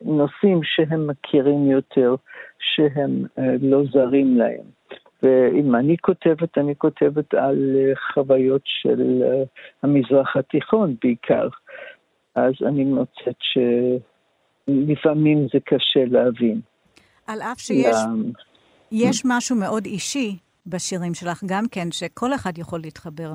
לנושאים 0.00 0.60
שהם 0.62 1.06
מכירים 1.06 1.70
יותר, 1.70 2.14
שהם 2.58 3.24
לא 3.60 3.82
זרים 3.92 4.36
להם. 4.36 4.64
ואם 5.22 5.74
אני 5.74 5.96
כותבת, 6.00 6.58
אני 6.58 6.74
כותבת 6.78 7.34
על 7.34 7.76
חוויות 8.14 8.62
של 8.64 9.22
המזרח 9.82 10.36
התיכון 10.36 10.96
בעיקר. 11.02 11.48
אז 12.34 12.52
אני 12.66 12.84
מוצאת 12.84 13.36
שלפעמים 14.68 15.46
זה 15.52 15.60
קשה 15.64 16.04
להבין. 16.04 16.60
על 17.26 17.42
אף 17.42 17.58
שיש 17.58 17.96
יש 18.92 19.22
משהו 19.24 19.56
מאוד 19.56 19.84
אישי 19.84 20.36
בשירים 20.66 21.14
שלך 21.14 21.44
גם 21.46 21.64
כן, 21.70 21.88
שכל 21.90 22.34
אחד 22.34 22.58
יכול 22.58 22.80
להתחבר. 22.80 23.32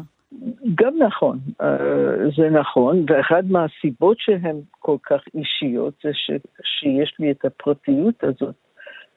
גם 0.75 0.93
נכון, 0.99 1.39
אה, 1.61 2.29
זה 2.37 2.49
נכון, 2.49 3.05
ואחת 3.07 3.43
מהסיבות 3.49 4.19
שהן 4.19 4.61
כל 4.79 4.97
כך 5.03 5.21
אישיות 5.33 5.93
זה 6.03 6.09
ש, 6.13 6.31
שיש 6.63 7.15
לי 7.19 7.31
את 7.31 7.45
הפרטיות 7.45 8.23
הזאת 8.23 8.55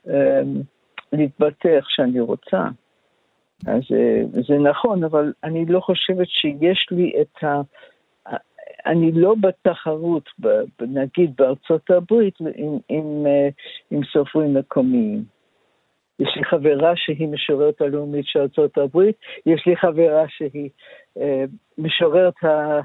אה, 0.09 0.43
להתבטא 1.13 1.69
איך 1.69 1.91
שאני 1.91 2.21
רוצה. 2.21 2.69
אז 3.67 3.83
אה, 3.95 4.23
זה 4.49 4.59
נכון, 4.59 5.05
אבל 5.05 5.33
אני 5.45 5.67
לא 5.67 5.81
חושבת 5.81 6.29
שיש 6.29 6.89
לי 6.91 7.13
את 7.21 7.45
ה... 7.45 7.61
אני 8.87 9.13
לא 9.13 9.35
בתחרות, 9.41 10.31
נגיד 10.81 11.33
בארצות 11.39 11.91
הברית, 11.91 12.35
עם, 12.41 12.79
עם, 12.89 13.27
עם 13.91 14.01
סופרים 14.13 14.55
מקומיים. 14.55 15.34
יש 16.19 16.29
לי 16.37 16.45
חברה 16.45 16.93
שהיא 16.97 17.29
משוררת 17.29 17.81
הלאומית 17.81 18.27
של 18.27 18.39
ארצות 18.39 18.79
הברית, 18.79 19.17
יש 19.47 19.67
לי 19.67 19.77
חברה 19.77 20.25
שהיא 20.29 20.71
אה, 21.19 21.45
משוררת 21.79 22.45
ה, 22.45 22.81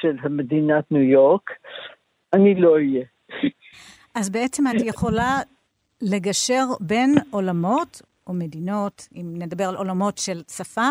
של 0.00 0.28
מדינת 0.30 0.92
ניו 0.92 1.02
יורק, 1.02 1.50
אני 2.32 2.54
לא 2.54 2.74
אהיה. 2.74 3.04
אז 4.14 4.30
בעצם 4.30 4.64
את 4.66 4.82
יכולה 4.84 5.38
לגשר 6.02 6.64
בין 6.80 7.14
עולמות 7.30 8.02
או 8.26 8.32
מדינות, 8.32 9.08
אם 9.14 9.34
נדבר 9.38 9.64
על 9.64 9.76
עולמות 9.76 10.18
של 10.18 10.42
שפה, 10.48 10.88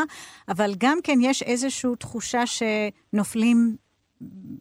אבל 0.48 0.72
גם 0.78 0.98
כן 1.04 1.18
יש 1.22 1.44
איזושהי 1.44 1.96
תחושה 2.00 2.42
שנופלים 2.46 3.76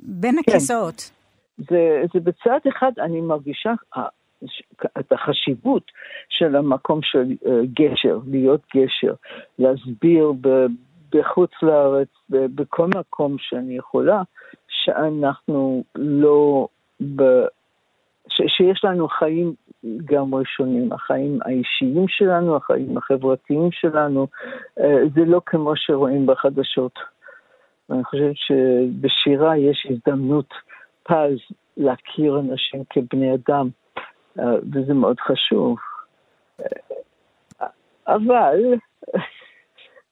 בין 0.03 0.35
כן. 0.35 0.53
הכיסאות. 0.53 1.11
זה, 1.59 2.03
זה 2.15 2.21
בצד 2.21 2.59
אחד, 2.69 2.93
אני 2.99 3.21
מרגישה 3.21 3.73
אה, 3.97 4.03
את 4.99 5.13
החשיבות 5.13 5.83
של 6.29 6.57
המקום 6.57 7.03
של 7.03 7.25
uh, 7.31 7.49
גשר, 7.75 8.19
להיות 8.27 8.61
גשר, 8.77 9.15
להסביר 9.59 10.33
בחוץ 11.13 11.51
לארץ, 11.63 12.09
בכל 12.31 12.87
מקום 12.99 13.37
שאני 13.39 13.77
יכולה, 13.77 14.23
שאנחנו 14.69 15.85
לא, 15.95 16.69
ב, 17.17 17.23
ש, 18.29 18.43
שיש 18.47 18.85
לנו 18.85 19.09
חיים 19.09 19.55
גם 20.05 20.35
ראשונים, 20.35 20.93
החיים 20.93 21.39
האישיים 21.45 22.09
שלנו, 22.09 22.57
החיים 22.57 22.99
החברתיים 22.99 23.73
שלנו, 23.73 24.27
uh, 24.79 24.83
זה 25.15 25.25
לא 25.25 25.41
כמו 25.47 25.73
שרואים 25.77 26.27
בחדשות. 26.27 26.99
ואני 27.89 28.05
חושבת 28.05 28.37
שבשירה 28.37 29.59
יש 29.59 29.87
הזדמנות 29.91 30.55
פז 31.03 31.39
להכיר 31.77 32.41
אנשים 32.41 32.83
כבני 32.91 33.35
אדם. 33.35 33.69
וזה 34.37 34.95
מאוד 34.95 35.21
חשוב. 35.21 35.77
אבל 38.07 38.75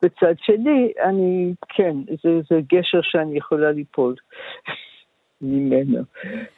בצד 0.02 0.34
שני, 0.38 0.92
אני, 1.00 1.54
כן, 1.68 1.96
זה, 2.22 2.40
זה 2.50 2.60
גשר 2.72 3.00
שאני 3.02 3.38
יכולה 3.38 3.70
ליפול 3.70 4.14
ממנו. 5.40 6.02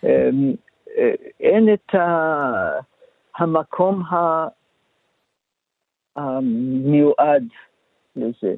אמ, 0.05 0.55
אה, 0.99 1.15
אין 1.41 1.75
את 1.75 1.95
ה, 1.95 2.79
המקום 3.39 4.03
המיועד 6.17 7.45
לזה. 8.17 8.55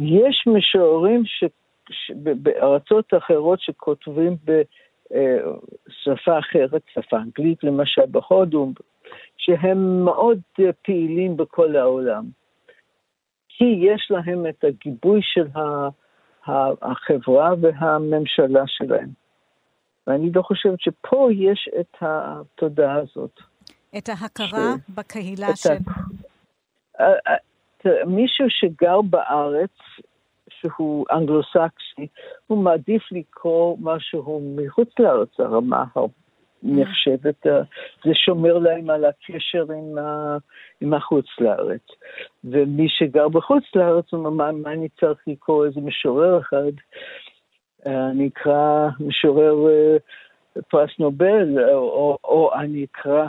יש 0.00 0.44
משוררים 0.46 1.22
בארצות 2.14 3.14
אחרות 3.14 3.60
שכותבים 3.60 4.36
ב... 4.44 4.62
שפה 5.88 6.38
אחרת, 6.38 6.82
שפה 6.94 7.16
אנגלית 7.16 7.64
למשל 7.64 8.06
בהודו, 8.06 8.72
שהם 9.36 10.04
מאוד 10.04 10.38
פעילים 10.82 11.36
בכל 11.36 11.76
העולם. 11.76 12.24
כי 13.48 13.64
יש 13.64 14.10
להם 14.10 14.46
את 14.46 14.64
הגיבוי 14.64 15.20
של 15.22 15.46
החברה 16.82 17.50
והממשלה 17.60 18.62
שלהם. 18.66 19.08
ואני 20.06 20.30
לא 20.34 20.42
חושבת 20.42 20.80
שפה 20.80 21.28
יש 21.32 21.68
את 21.80 21.96
התודעה 22.00 22.94
הזאת. 22.94 23.40
את 23.98 24.08
ההכרה 24.08 24.74
ש... 24.86 24.90
בקהילה 24.94 25.56
של... 25.56 25.76
ה... 26.98 27.04
מישהו 28.06 28.46
שגר 28.48 29.02
בארץ 29.02 29.70
שהוא 30.60 31.06
אנגלוסקסי, 31.12 32.06
הוא 32.46 32.58
מעדיף 32.58 33.12
לקרוא 33.12 33.76
משהו 33.80 34.54
מחוץ 34.56 34.88
לארץ, 34.98 35.28
הרמה 35.38 35.84
נחשבת, 36.64 37.46
זה 38.04 38.14
שומר 38.14 38.58
להם 38.58 38.90
על 38.90 39.04
הקשר 39.04 39.72
עם, 39.72 39.98
ה, 39.98 40.36
עם 40.80 40.94
החוץ 40.94 41.26
לארץ. 41.40 41.86
ומי 42.44 42.88
שגר 42.88 43.28
בחוץ 43.28 43.64
לארץ, 43.74 44.04
הוא 44.12 44.26
אומר, 44.26 44.52
מה, 44.52 44.72
אני 44.72 44.88
צריך 45.00 45.18
לקרוא 45.26 45.66
איזה 45.66 45.80
משורר 45.80 46.40
אחד? 46.40 46.72
אני 47.86 48.28
אקרא 48.28 48.88
משורר 49.00 49.68
אה, 49.68 49.96
פרס 50.68 50.90
נובל, 50.98 51.64
או, 51.64 51.78
או, 51.78 52.18
או 52.24 52.54
אני 52.54 52.84
אקרא 52.84 53.26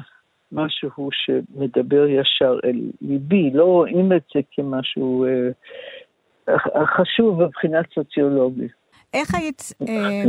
משהו 0.52 1.10
שמדבר 1.12 2.08
ישר 2.08 2.58
אל 2.64 2.80
ליבי, 3.02 3.52
לא 3.54 3.66
רואים 3.66 4.14
את 4.14 4.24
זה 4.36 4.42
כמשהו 4.52 5.26
אה, 5.26 5.50
חשוב 6.98 7.44
מבחינת 7.44 7.86
סוציולוגית. 7.96 8.72
איך 9.14 9.36
היית 9.36 9.62
אה, 9.90 10.24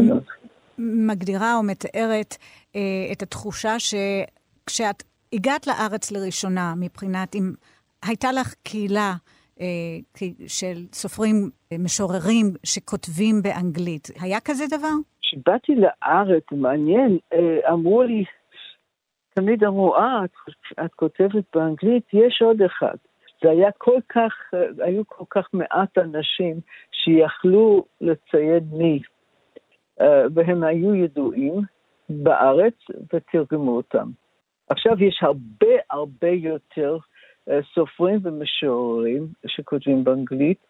מגדירה 0.78 1.56
או 1.56 1.62
מתארת 1.62 2.36
אה, 2.76 2.80
את 3.12 3.22
התחושה 3.22 3.74
שכשאת 3.78 5.02
הגעת 5.32 5.66
לארץ 5.66 6.12
לראשונה, 6.12 6.74
מבחינת 6.80 7.34
אם 7.34 7.52
הייתה 8.08 8.32
לך 8.32 8.54
קהילה 8.62 9.12
של 10.46 10.76
סופרים, 10.92 11.50
משוררים 11.78 12.46
שכותבים 12.64 13.34
באנגלית. 13.42 14.08
היה 14.20 14.38
כזה 14.44 14.64
דבר? 14.78 14.94
כשבאתי 15.22 15.72
לארץ, 15.74 16.44
מעניין, 16.52 17.18
אמרו 17.68 18.02
לי, 18.02 18.24
תמיד 19.34 19.64
אמרו, 19.64 19.96
אה, 19.96 20.24
את, 20.24 20.30
את 20.84 20.94
כותבת 20.94 21.44
באנגלית, 21.54 22.04
יש 22.12 22.42
עוד 22.42 22.62
אחד. 22.62 22.96
זה 23.42 23.50
היה 23.50 23.72
כל 23.78 24.00
כך, 24.08 24.54
היו 24.78 25.06
כל 25.06 25.24
כך 25.30 25.48
מעט 25.52 25.98
אנשים 25.98 26.60
שיכלו 26.92 27.84
לציין 28.00 28.64
מי, 28.72 29.02
והם 30.34 30.62
היו 30.64 30.94
ידועים 30.94 31.60
בארץ 32.08 32.74
ותרגמו 33.12 33.76
אותם. 33.76 34.10
עכשיו 34.68 35.04
יש 35.04 35.18
הרבה 35.22 35.74
הרבה 35.90 36.28
יותר 36.28 36.98
סופרים 37.74 38.18
ומשוררים 38.22 39.26
שכותבים 39.46 40.04
באנגלית 40.04 40.66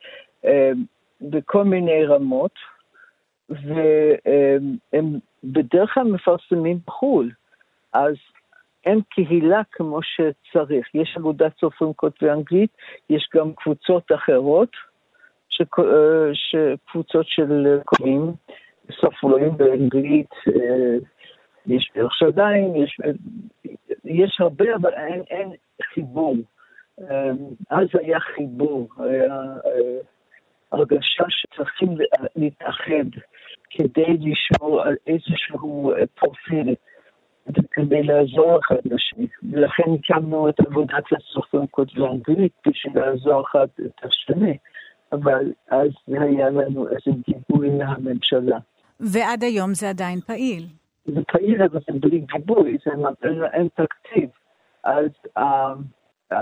בכל 1.21 1.65
מיני 1.65 2.05
רמות, 2.07 2.55
והם 3.49 5.19
בדרך 5.45 5.95
כלל 5.95 6.05
מפרסמים 6.05 6.79
בחו"ל. 6.87 7.31
אז 7.93 8.15
אין 8.87 9.01
קהילה 9.11 9.63
כמו 9.73 9.99
שצריך. 10.03 10.95
יש 10.95 11.17
אגודת 11.19 11.53
סופרים 11.61 11.93
כותבי 11.93 12.31
אנגלית, 12.31 12.71
יש 13.11 13.29
גם 13.35 13.53
קבוצות 13.53 14.13
אחרות, 14.15 14.71
קבוצות 16.87 17.27
של 17.29 17.79
קוראים, 17.85 18.33
סופרים 19.01 19.57
באנגלית, 19.57 20.31
יש 21.67 21.91
בירושלים, 21.95 22.77
יש, 22.77 23.01
יש 24.05 24.37
הרבה, 24.41 24.75
אבל 24.75 24.95
אין, 24.95 25.23
אין 25.31 25.51
חיבור. 25.83 26.37
אז 27.71 27.89
היה 27.95 28.21
חיבור, 28.21 28.89
היה 28.99 29.35
הרגשה 30.73 31.25
שצריכים 31.29 31.89
להתאחד 32.37 33.21
כדי 33.71 34.17
לשמור 34.21 34.83
על 34.83 34.97
איזשהו 35.07 35.93
פרופיל. 36.15 36.75
כדי 37.71 38.03
לעזור 38.03 38.59
אחד 38.59 38.77
לשני. 38.85 39.27
ולכן 39.53 39.83
הקמנו 39.99 40.49
את 40.49 40.61
עבודת 40.61 41.05
הסופרים 41.13 41.67
כותבי 41.67 42.01
אנגלית 42.01 42.53
בשביל 42.67 42.99
לעזור 42.99 43.41
אחד 43.41 43.67
את 43.87 44.05
השני. 44.05 44.57
אבל 45.13 45.53
אז 45.71 45.91
היה 46.09 46.51
לנו 46.51 46.89
איזה 46.89 47.19
גיבוי 47.29 47.71
מהממשלה. 47.71 48.59
ועד 49.01 49.45
היום 49.45 49.75
זה 49.75 49.89
עדיין 49.91 50.21
פעיל. 50.21 50.67
זה 51.07 51.21
פעיל, 51.33 51.63
אבל 51.63 51.81
זה 51.87 51.99
בלי 52.01 52.19
גיבוי, 52.33 52.79
זה 52.85 52.91
אין, 53.23 53.45
אין 53.53 53.69
תקציב. 53.69 54.31
אז 54.85 55.11
uh, 55.39 55.43
uh, 56.33 56.37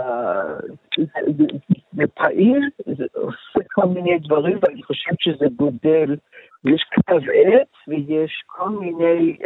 זה, 1.92 2.04
פעיל, 2.14 2.70
זה 2.86 3.04
עושה 3.14 3.68
כל 3.72 3.86
מיני 3.86 4.18
דברים, 4.18 4.58
ואני 4.62 4.82
חושב 4.82 5.12
שזה 5.18 5.46
גודל. 5.56 6.16
יש 6.64 6.84
כתב 6.90 7.16
עת 7.16 7.88
ויש 7.88 8.42
כל 8.46 8.68
מיני... 8.68 9.36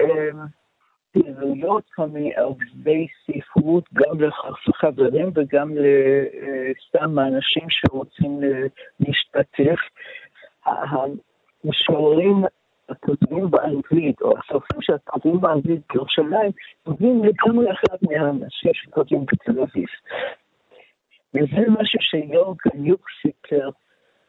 פעילויות 1.12 1.84
מערבי 1.98 3.06
ספרות, 3.26 3.84
גם 3.92 4.20
לחברים 4.68 5.30
וגם 5.34 5.70
לסתם 5.74 7.18
האנשים 7.18 7.64
שרוצים 7.68 8.40
להשתתף. 9.00 9.80
המשוררים 11.64 12.44
הכותבים 12.88 13.50
באנגלית, 13.50 14.22
או 14.22 14.34
הסופרים 14.38 14.82
שכותבים 14.82 15.40
באנגלית 15.40 15.80
בירושלים, 15.92 16.50
כותבים 16.84 17.24
לגמרי 17.24 17.72
אחד 17.72 17.96
מהאנשים 18.02 18.74
שכותבים 18.74 19.24
בתל 19.26 19.60
אביב. 19.60 19.86
וזה 21.34 21.70
משהו 21.80 22.00
שיורג 22.00 22.56
גניוק 22.66 23.06
סיפר, 23.22 23.70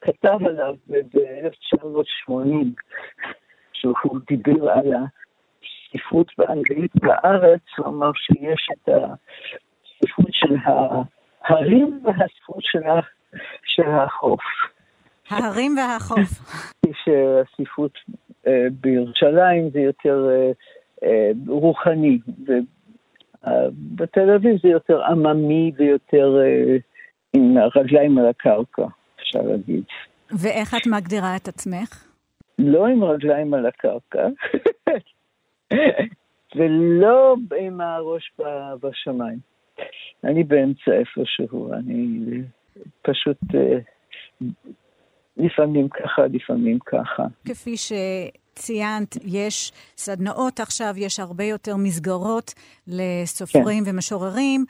כתב 0.02 0.38
עליו 0.46 0.76
ב-1980, 0.88 2.32
שהוא 3.74 4.20
דיבר 4.28 4.70
על 4.70 4.94
ה... 4.94 5.06
ספרות 5.92 6.32
באנגלית 6.38 6.96
בארץ, 6.96 7.62
הוא 7.78 7.88
אמר 7.88 8.12
שיש 8.14 8.70
את 8.74 8.90
הספרות 8.90 10.32
של 10.32 10.56
ההרים 11.44 12.02
והספרות 12.04 12.64
של, 12.64 12.80
של 13.64 13.90
החוף. 13.90 14.42
ההרים 15.30 15.78
והחוף. 15.78 16.30
שהספרות 17.04 17.92
אה, 18.48 18.68
בירושלים 18.82 19.70
זה 19.70 19.80
יותר 19.80 20.30
אה, 20.30 20.52
אה, 21.04 21.32
רוחני, 21.48 22.20
ובתל 22.48 24.30
אביב 24.30 24.62
זה 24.64 24.70
יותר 24.70 25.04
עממי 25.04 25.72
ויותר 25.78 26.38
עם 27.34 27.58
הרגליים 27.58 28.18
על 28.18 28.28
הקרקע, 28.28 28.86
אפשר 29.22 29.42
להגיד. 29.42 29.84
ואיך 30.32 30.76
את 30.76 30.88
מגדירה 30.88 31.36
את 31.36 31.48
עצמך? 31.48 32.06
לא 32.60 32.88
עם 32.88 33.04
רגליים 33.04 33.54
על 33.54 33.66
הקרקע, 33.66 34.28
ולא 36.56 37.36
עם 37.60 37.82
הראש 37.82 38.32
בשמיים. 38.82 39.40
אני 40.24 40.44
באמצע 40.44 40.92
איפשהו, 40.92 41.74
אני 41.74 42.20
פשוט 43.02 43.38
אה, 43.56 43.78
לפעמים 45.38 45.90
ככה, 45.90 46.22
לפעמים 46.34 46.80
ככה. 46.80 47.24
כפי 47.46 47.76
שציינת, 47.78 49.16
יש 49.26 49.72
סדנאות 49.98 50.60
עכשיו, 50.60 50.94
יש 50.98 51.20
הרבה 51.20 51.44
יותר 51.44 51.76
מסגרות 51.76 52.54
לסופרים 52.88 53.84
כן. 53.86 53.92
ומשוררים. 53.92 54.66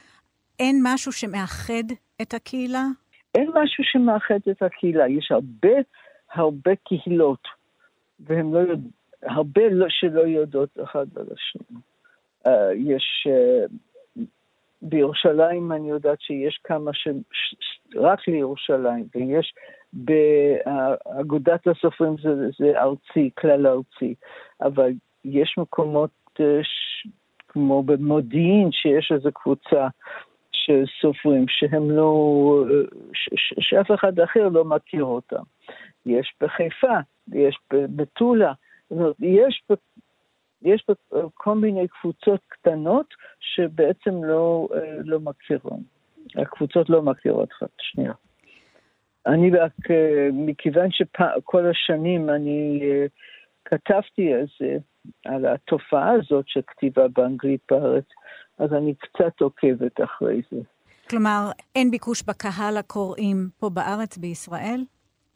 אין 0.60 0.80
משהו 0.84 1.12
שמאחד 1.12 1.84
את 2.22 2.34
הקהילה? 2.34 2.84
אין 3.36 3.50
משהו 3.64 3.84
שמאחד 3.84 4.40
את 4.52 4.64
הקהילה. 4.64 5.08
יש 5.08 5.32
הרבה, 5.32 5.78
הרבה 6.34 6.72
קהילות, 6.76 7.48
והם 8.20 8.54
לא. 8.54 8.62
הרבה 9.24 9.70
לא, 9.70 9.86
שלא 9.90 10.22
יודעות 10.22 10.70
אחד 10.84 11.06
על 11.16 11.26
השני. 11.34 11.78
Uh, 12.48 12.52
יש, 12.76 13.28
uh, 13.28 14.22
בירושלים 14.82 15.72
אני 15.72 15.90
יודעת 15.90 16.22
שיש 16.22 16.60
כמה 16.64 16.94
ש... 16.94 17.08
רק 17.96 18.28
לירושלים, 18.28 19.08
ויש 19.16 19.54
באגודת 19.94 21.68
הסופרים 21.68 22.16
זה, 22.24 22.30
זה 22.60 22.80
ארצי, 22.80 23.30
כלל 23.38 23.68
ארצי, 23.68 24.16
אבל 24.62 24.92
יש 25.26 25.56
מקומות 25.58 26.10
uh, 26.38 26.44
ש... 26.64 27.08
כמו 27.48 27.84
במודיעין, 27.84 28.72
שיש 28.72 29.12
איזו 29.12 29.30
קבוצה 29.32 29.88
של 30.52 30.84
סופרים 31.02 31.46
שהם 31.48 31.92
לא, 31.92 32.64
ש... 33.14 33.30
ש... 33.36 33.54
שאף 33.60 33.92
אחד 33.92 34.20
אחר 34.20 34.50
לא 34.50 34.66
מכיר 34.66 35.04
אותם. 35.04 35.44
יש 36.06 36.34
בחיפה, 36.42 36.98
יש 37.34 37.58
במטולה. 37.74 38.54
זאת 38.90 39.00
אומרת, 39.00 39.16
יש 39.20 39.64
פה, 39.68 39.74
יש 40.62 40.84
פה 40.88 40.94
כל 41.34 41.56
מיני 41.56 41.88
קבוצות 41.88 42.40
קטנות 42.48 43.14
שבעצם 43.40 44.24
לא, 44.24 44.68
אה, 44.74 44.96
לא 45.04 45.20
מכירות. 45.20 45.80
הקבוצות 46.36 46.90
לא 46.90 47.02
מכירות 47.02 47.50
אחת 47.52 47.70
שנייה. 47.78 48.14
אני 49.28 49.52
רק, 49.52 49.92
אה, 49.92 50.30
מכיוון 50.34 50.92
שכל 50.92 51.66
השנים 51.70 52.30
אני 52.30 52.80
אה, 52.84 53.06
כתבתי 53.66 54.32
זה, 54.60 54.78
על 55.26 55.46
התופעה 55.46 56.12
הזאת 56.12 56.46
של 56.48 56.62
כתיבה 56.68 57.08
באנגלית 57.08 57.62
בארץ, 57.72 58.06
אז 58.58 58.74
אני 58.74 58.94
קצת 58.96 59.42
עוקבת 59.42 60.02
אחרי 60.04 60.42
זה. 60.52 60.58
כלומר, 61.10 61.52
אין 61.76 61.92
ביקוש 61.92 62.24
בקהל 62.24 62.78
הקוראים 62.78 63.50
פה 63.60 63.70
בארץ, 63.70 64.18
בישראל? 64.18 64.84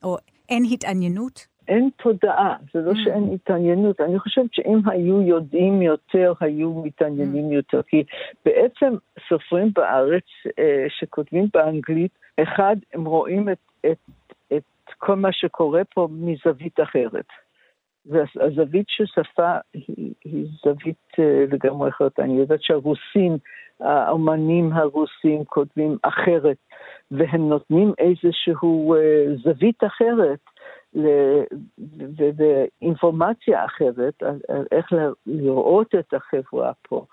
או 0.03 0.17
אין 0.49 0.63
התעניינות? 0.73 1.52
אין 1.67 1.89
תודעה, 1.97 2.55
זה 2.73 2.81
לא 2.81 2.91
mm. 2.91 3.03
שאין 3.03 3.29
התעניינות. 3.33 4.01
אני 4.01 4.19
חושבת 4.19 4.53
שאם 4.53 4.79
היו 4.85 5.21
יודעים 5.21 5.81
יותר, 5.81 6.33
היו 6.39 6.73
מתעניינים 6.83 7.49
mm. 7.49 7.53
יותר. 7.53 7.81
כי 7.81 8.03
בעצם 8.45 8.93
סופרים 9.29 9.71
בארץ 9.75 10.25
אה, 10.59 10.85
שכותבים 10.89 11.47
באנגלית, 11.53 12.11
אחד, 12.43 12.75
הם 12.93 13.05
רואים 13.05 13.49
את, 13.49 13.57
את, 13.85 13.97
את 14.53 14.63
כל 14.97 15.15
מה 15.15 15.31
שקורה 15.31 15.83
פה 15.83 16.07
מזווית 16.11 16.79
אחרת. 16.79 17.25
והזווית 18.05 18.85
של 18.89 19.05
שפה 19.05 19.55
היא, 19.73 20.13
היא 20.23 20.45
זווית 20.63 21.11
אה, 21.19 21.45
לגמרי 21.51 21.89
אחרת. 21.89 22.19
אני 22.19 22.39
יודעת 22.39 22.63
שהרוסים, 22.63 23.37
האומנים 23.79 24.73
הרוסים 24.73 25.43
כותבים 25.45 25.97
אחרת, 26.01 26.57
והם 27.11 27.49
נותנים 27.49 27.93
איזושהי 27.97 28.53
אה, 28.53 29.35
זווית 29.43 29.83
אחרת. 29.83 30.39
ואינפורמציה 32.37 33.65
אחרת, 33.65 34.13
איך 34.71 34.93
לראות 35.25 35.95
את 35.99 36.13
החברה 36.13 36.71
פה. 36.87 37.05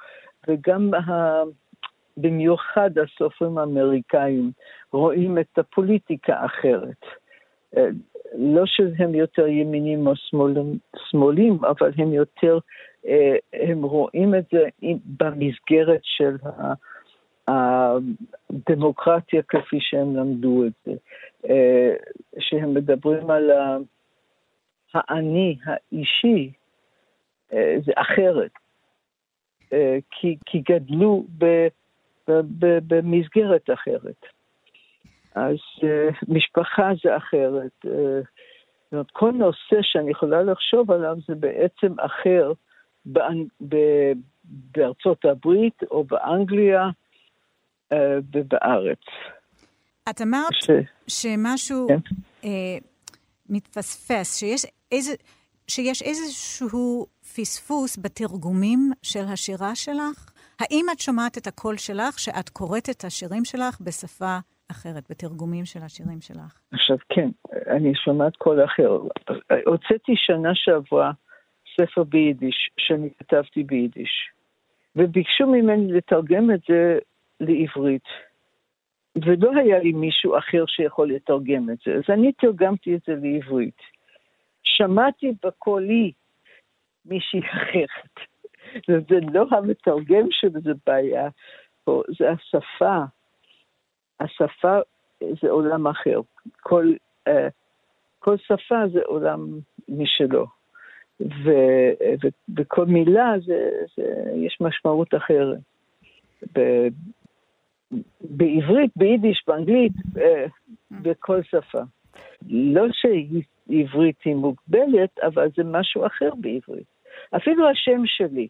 וגם 0.49 0.91
במיוחד 2.17 2.91
הסופרים 2.99 3.59
האמריקאים 3.59 4.51
רואים 4.93 5.39
את 5.39 5.59
הפוליטיקה 5.59 6.45
אחרת. 6.45 7.05
אה, 7.77 7.89
לא 8.35 8.63
שהם 8.67 9.15
יותר 9.15 9.47
ימינים 9.47 10.07
או 10.07 10.17
שמאלים, 10.17 10.79
שמאלים 11.11 11.65
אבל 11.65 11.93
הם 11.97 12.13
יותר, 12.13 12.59
אה, 13.07 13.37
הם 13.53 13.83
רואים 13.83 14.35
את 14.35 14.45
זה 14.53 14.69
במסגרת 15.19 16.01
של 16.03 16.37
הדמוקרטיה 18.51 19.43
כפי 19.43 19.77
שהם 19.81 20.17
למדו 20.17 20.67
את 20.67 20.73
זה. 20.85 20.93
אה, 21.49 21.95
שהם 22.39 22.75
מדברים 22.75 23.31
על 23.31 23.51
האני 24.95 25.57
האישי, 25.65 26.53
אה, 27.53 27.77
זה 27.85 27.93
אחרת. 27.97 28.51
אה, 29.73 29.99
כי, 30.11 30.37
כי 30.47 30.63
גדלו 30.69 31.25
ב, 31.39 31.45
ב, 32.29 32.33
ב, 32.59 32.79
במסגרת 32.87 33.71
אחרת. 33.75 34.27
אז 35.35 35.57
משפחה 36.29 36.91
זה 37.05 37.17
אחרת. 37.17 37.73
זאת 37.83 38.93
אומרת, 38.93 39.11
כל 39.11 39.31
נושא 39.31 39.77
שאני 39.83 40.11
יכולה 40.11 40.43
לחשוב 40.43 40.91
עליו 40.91 41.17
זה 41.29 41.35
בעצם 41.35 42.01
אחר 42.01 42.53
בארצות 44.77 45.25
הברית 45.25 45.83
או 45.91 46.05
באנגליה 46.05 46.89
ובארץ. 48.33 48.99
את 50.11 50.21
אמרת 50.21 50.53
ש... 50.53 50.71
שמשהו 51.09 51.89
כן? 51.89 51.99
אה, 52.45 52.79
מתפספס, 53.49 54.39
שיש, 54.39 54.67
איזה, 54.93 55.13
שיש 55.69 56.03
איזשהו 56.03 57.07
פספוס 57.37 57.99
בתרגומים 57.99 58.91
של 59.03 59.25
השירה 59.33 59.75
שלך? 59.75 60.31
האם 60.61 60.87
את 60.93 61.01
שומעת 61.01 61.39
את 61.39 61.47
הקול 61.47 61.77
שלך, 61.77 62.19
שאת 62.19 62.49
קוראת 62.49 62.91
את 62.91 63.05
השירים 63.05 63.45
שלך 63.45 63.81
בשפה 63.81 64.39
אחרת, 64.71 65.11
בתרגומים 65.11 65.65
של 65.65 65.81
השירים 65.83 66.21
שלך? 66.21 66.59
עכשיו, 66.73 66.97
כן, 67.09 67.29
אני 67.67 67.95
שומעת 67.95 68.37
קול 68.37 68.65
אחר. 68.65 68.91
הוצאתי 69.67 70.13
שנה 70.17 70.51
שעברה 70.55 71.13
ספר 71.77 72.03
ביידיש, 72.03 72.71
שאני 72.79 73.09
כתבתי 73.19 73.63
ביידיש, 73.63 74.31
וביקשו 74.97 75.47
ממני 75.47 75.93
לתרגם 75.93 76.51
את 76.51 76.61
זה 76.69 76.99
לעברית. 77.41 78.05
ולא 79.17 79.51
היה 79.57 79.79
לי 79.79 79.93
מישהו 79.93 80.39
אחר 80.39 80.65
שיכול 80.67 81.13
לתרגם 81.13 81.71
את 81.71 81.79
זה, 81.87 81.95
אז 81.95 82.03
אני 82.09 82.33
תרגמתי 82.33 82.95
את 82.95 83.01
זה 83.07 83.15
לעברית. 83.23 83.81
שמעתי 84.63 85.33
בקולי 85.45 86.13
מישהי 87.05 87.41
אחרת. 87.41 88.29
וזה 88.89 89.19
לא 89.33 89.47
המתרגם 89.51 90.27
שזה 90.31 90.73
בעיה 90.87 91.29
פה, 91.85 92.03
זה 92.19 92.31
השפה. 92.31 92.99
השפה 94.21 94.79
זה 95.21 95.51
עולם 95.51 95.87
אחר. 95.87 96.21
כל, 96.61 96.93
uh, 97.29 97.33
כל 98.19 98.37
שפה 98.37 98.89
זה 98.93 99.01
עולם 99.05 99.47
משלו. 99.89 100.47
ובכל 101.21 102.87
מילה 102.87 103.33
זה, 103.47 103.71
זה, 103.97 104.33
יש 104.37 104.59
משמעות 104.61 105.15
אחרת. 105.15 105.59
בעברית, 108.21 108.91
ביידיש, 108.97 109.45
באנגלית, 109.47 109.93
אה, 110.19 110.47
בכל 110.91 111.43
שפה. 111.43 111.81
לא 112.51 112.87
שעברית 112.93 114.17
היא 114.25 114.35
מוגבלת, 114.35 115.19
אבל 115.19 115.49
זה 115.57 115.63
משהו 115.65 116.07
אחר 116.07 116.31
בעברית. 116.35 116.87
אפילו 117.37 117.69
השם 117.69 118.03
שלי, 118.07 118.49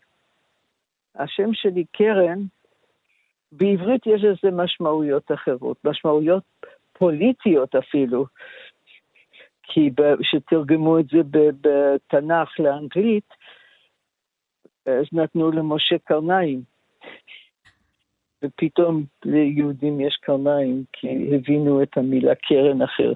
השם 1.14 1.52
שלי 1.52 1.84
קרן, 1.92 2.38
בעברית 3.52 4.06
יש 4.06 4.22
לזה 4.24 4.56
משמעויות 4.56 5.32
אחרות, 5.32 5.76
משמעויות 5.84 6.42
פוליטיות 6.92 7.74
אפילו, 7.74 8.26
כי 9.62 9.90
כשתרגמו 10.20 10.98
את 10.98 11.06
זה 11.08 11.18
בתנ"ך 11.60 12.60
לאנגלית, 12.60 13.28
אז 14.86 15.04
נתנו 15.12 15.50
למשה 15.50 15.98
קרניים. 16.04 16.62
ופתאום 18.42 19.04
ליהודים 19.24 20.00
יש 20.00 20.18
קרניים, 20.22 20.84
כי 20.92 21.08
הבינו 21.34 21.82
את 21.82 21.96
המילה 21.96 22.34
קרן 22.34 22.82
אחר. 22.82 23.12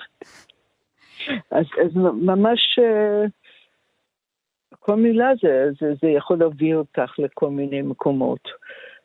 אז, 1.51 1.65
אז 1.85 1.97
ממש 2.23 2.79
אה, 2.79 3.25
כל 4.81 4.97
מילה 4.97 5.29
זה, 5.43 5.71
זה, 5.81 5.95
זה 6.03 6.09
יכול 6.09 6.39
להביא 6.39 6.75
אותך 6.75 7.19
לכל 7.19 7.51
מיני 7.51 7.83
מקומות. 7.83 8.49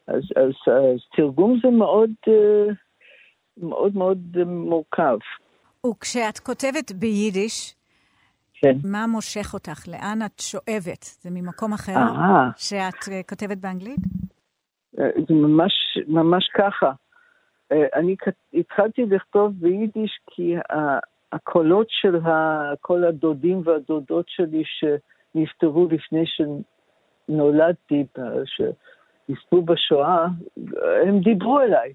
אז, 0.07 0.23
אז, 0.35 0.73
אז 0.73 0.99
תרגום 1.15 1.59
זה 1.63 1.69
מאוד, 1.69 2.09
אה, 2.27 2.73
מאוד 3.57 3.95
מאוד 3.95 4.37
מורכב. 4.45 5.17
וכשאת 5.87 6.39
כותבת 6.39 6.91
ביידיש, 6.91 7.75
כן. 8.53 8.77
מה 8.83 9.07
מושך 9.07 9.53
אותך? 9.53 9.87
לאן 9.87 10.19
את 10.25 10.39
שואבת? 10.39 11.03
זה 11.03 11.29
ממקום 11.31 11.73
אחר 11.73 11.95
אה. 11.95 12.49
שאת 12.57 13.27
כותבת 13.29 13.57
באנגלית? 13.57 13.99
אה, 14.99 15.09
זה 15.27 15.33
ממש, 15.33 15.97
ממש 16.07 16.49
ככה. 16.53 16.91
אה, 17.71 17.85
אני 17.93 18.15
התחלתי 18.53 19.05
לכתוב 19.05 19.53
ביידיש 19.59 20.19
כי 20.27 20.55
הקולות 21.31 21.87
של 21.89 22.15
כל 22.81 23.03
הדודים 23.03 23.61
והדודות 23.65 24.25
שלי 24.29 24.63
שנפטרו 24.65 25.87
לפני 25.91 26.23
שנולדתי, 26.25 28.05
שנספו 28.45 29.61
בשואה, 29.61 30.27
הם 31.05 31.19
דיברו 31.19 31.61
אליי. 31.61 31.93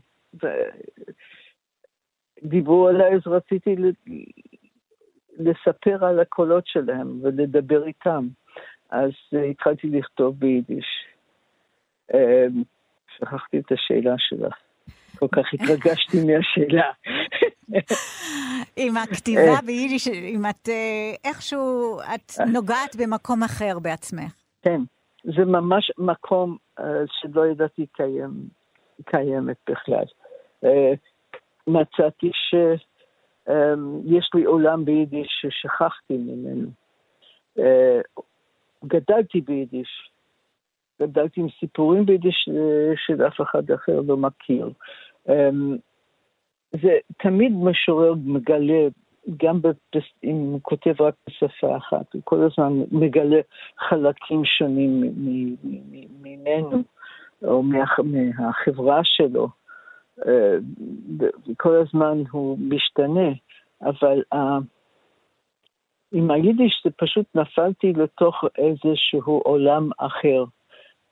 דיברו 2.43 2.89
אליי, 2.89 3.15
אז 3.15 3.27
רציתי 3.27 3.77
לספר 5.39 6.05
על 6.05 6.21
הקולות 6.21 6.67
שלהם 6.67 7.21
ולדבר 7.23 7.87
איתם. 7.87 8.29
אז 8.91 9.11
התחלתי 9.51 9.87
לכתוב 9.91 10.39
ביידיש. 10.39 10.87
שכחתי 13.19 13.59
את 13.59 13.73
השאלה 13.73 14.15
שלך. 14.19 14.55
כל 15.19 15.29
כך 15.33 15.55
התרגשתי 15.55 16.17
מהשאלה. 16.27 16.91
עם 18.77 18.97
הכתיבה 18.97 19.61
ביידיש, 19.67 20.09
אם 20.09 20.43
את 20.51 20.69
אה, 20.69 21.15
איכשהו, 21.25 22.01
את 22.15 22.33
נוגעת 22.53 22.97
במקום 22.99 23.43
אחר 23.43 23.79
בעצמך. 23.83 24.35
כן, 24.63 24.81
זה 25.25 25.45
ממש 25.45 25.93
מקום 25.99 26.57
אה, 26.79 26.85
שלא 27.07 27.47
ידעתי 27.47 27.87
קיים, 27.93 28.31
קיימת 29.05 29.57
בכלל. 29.71 30.05
אה, 30.65 30.93
מצאתי 31.67 32.31
שיש 32.35 34.31
לי 34.35 34.45
עולם 34.45 34.85
ביידיש 34.85 35.29
ששכחתי 35.41 36.17
ממנו. 36.17 36.69
גדלתי 38.85 39.41
ביידיש, 39.41 40.11
גדלתי 41.03 41.41
עם 41.41 41.47
סיפורים 41.61 42.07
ביידיש 42.07 42.49
אה, 42.49 42.93
שאף 42.97 43.41
אחד 43.41 43.71
אחר 43.71 44.01
לא 44.07 44.17
מכיר. 44.17 44.71
אמ, 45.29 45.77
זה 46.83 46.99
תמיד 47.19 47.53
משורר 47.53 48.15
מגלה, 48.25 48.89
גם 49.37 49.61
אם 50.25 50.37
הוא 50.37 50.61
כותב 50.63 50.95
רק 51.01 51.15
בשפה 51.29 51.77
אחת, 51.77 52.15
הוא 52.15 52.23
כל 52.25 52.43
הזמן 52.43 52.73
מגלה 52.93 53.41
חלקים 53.89 54.45
שונים 54.45 55.01
ממנו, 56.23 56.83
או 57.45 57.63
מהחברה 57.63 59.01
שלו. 59.05 59.49
אה, 60.27 60.57
כל 61.57 61.77
הזמן 61.77 62.23
הוא 62.31 62.59
משתנה, 62.59 63.29
אבל 63.83 64.23
עם 66.13 66.31
היידיש 66.31 66.83
זה 66.85 66.91
פשוט 66.97 67.27
נפלתי 67.35 67.93
לתוך 67.93 68.45
איזשהו 68.59 69.41
עולם 69.45 69.91
אחר. 69.99 70.45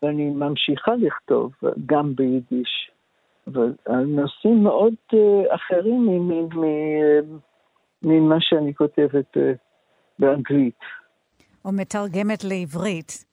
ואני 0.02 0.30
ממשיכה 0.30 0.92
לכתוב 0.96 1.52
גם 1.86 2.14
ביידיש, 2.14 2.90
אבל 3.46 3.72
נושאים 4.06 4.62
מאוד 4.62 4.94
uh, 5.12 5.16
אחרים 5.54 6.30
ממה 8.02 8.36
שאני 8.40 8.74
כותבת 8.74 9.36
uh, 9.36 9.40
באנגלית. 10.18 10.78
או 11.64 11.72
מתרגמת 11.72 12.44
לעברית. 12.44 13.24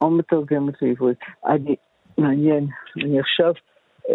או 0.00 0.10
מתרגמת 0.10 0.82
לעברית. 0.82 1.18
אני, 1.46 1.76
מעניין, 2.18 2.66
אני 2.96 3.20
עכשיו 3.20 3.52
uh, 4.06 4.10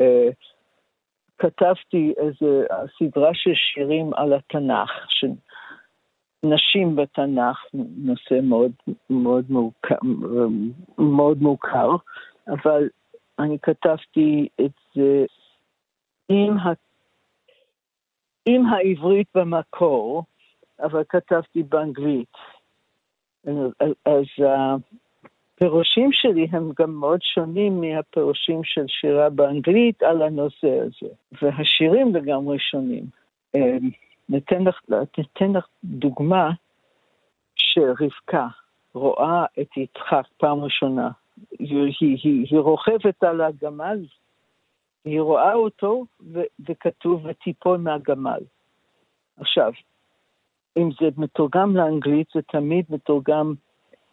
כתבתי 1.39 2.14
איזו 2.18 2.62
סדרה 2.99 3.30
של 3.34 3.51
שירים 3.53 4.14
על 4.14 4.34
התנ"ך, 4.34 4.89
נשים 6.44 6.96
בתנ"ך, 6.96 7.66
נושא 7.98 8.39
מאוד 8.44 8.72
מאוד 9.10 9.46
מוכר, 9.50 9.96
מאוד 10.98 11.42
מוכר, 11.42 11.89
אבל 12.48 12.89
אני 13.39 13.60
כתבתי 13.62 14.48
את 14.66 14.72
זה 14.96 15.26
עם, 16.30 16.58
ה... 16.58 16.72
עם 18.46 18.66
העברית 18.66 19.28
במקור, 19.36 20.24
אבל 20.80 21.04
כתבתי 21.10 21.64
באנגלית. 21.64 22.38
אז 24.06 24.26
הפירושים 25.56 26.10
שלי 26.12 26.48
הם 26.52 26.72
גם 26.80 26.92
מאוד 26.92 27.20
שונים 27.22 27.82
מהפירושים 27.82 28.64
של 28.64 28.86
שירה 28.88 29.30
באנגלית 29.30 30.04
על 30.04 30.22
הנושא 30.22 30.80
הזה, 30.80 31.14
והשירים 31.42 32.16
לגמרי 32.16 32.60
שונים. 32.60 33.06
ניתן 34.32 34.63
לך, 34.63 34.79
ניתן 35.17 35.51
לך 35.51 35.67
דוגמה 35.84 36.51
שרבקה 37.55 38.47
רואה 38.93 39.45
את 39.61 39.77
יצחק 39.77 40.23
פעם 40.38 40.59
ראשונה. 40.63 41.09
היא, 41.59 41.93
היא, 41.99 42.17
היא, 42.23 42.47
היא 42.49 42.59
רוכבת 42.59 43.23
על 43.23 43.41
הגמל, 43.41 44.05
היא 45.05 45.21
רואה 45.21 45.53
אותו 45.53 46.05
ו, 46.34 46.41
וכתוב 46.69 47.25
ותיפול 47.25 47.77
מהגמל. 47.77 48.39
עכשיו, 49.38 49.71
אם 50.77 50.89
זה 51.01 51.09
מתורגם 51.17 51.75
לאנגלית, 51.75 52.27
זה 52.34 52.41
תמיד 52.41 52.86
מתורגם 52.89 53.53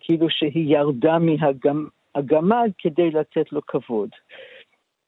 כאילו 0.01 0.31
שהיא 0.31 0.77
ירדה 0.77 1.17
מהגמל 1.19 2.71
כדי 2.79 3.11
לתת 3.11 3.53
לו 3.53 3.67
כבוד. 3.67 4.11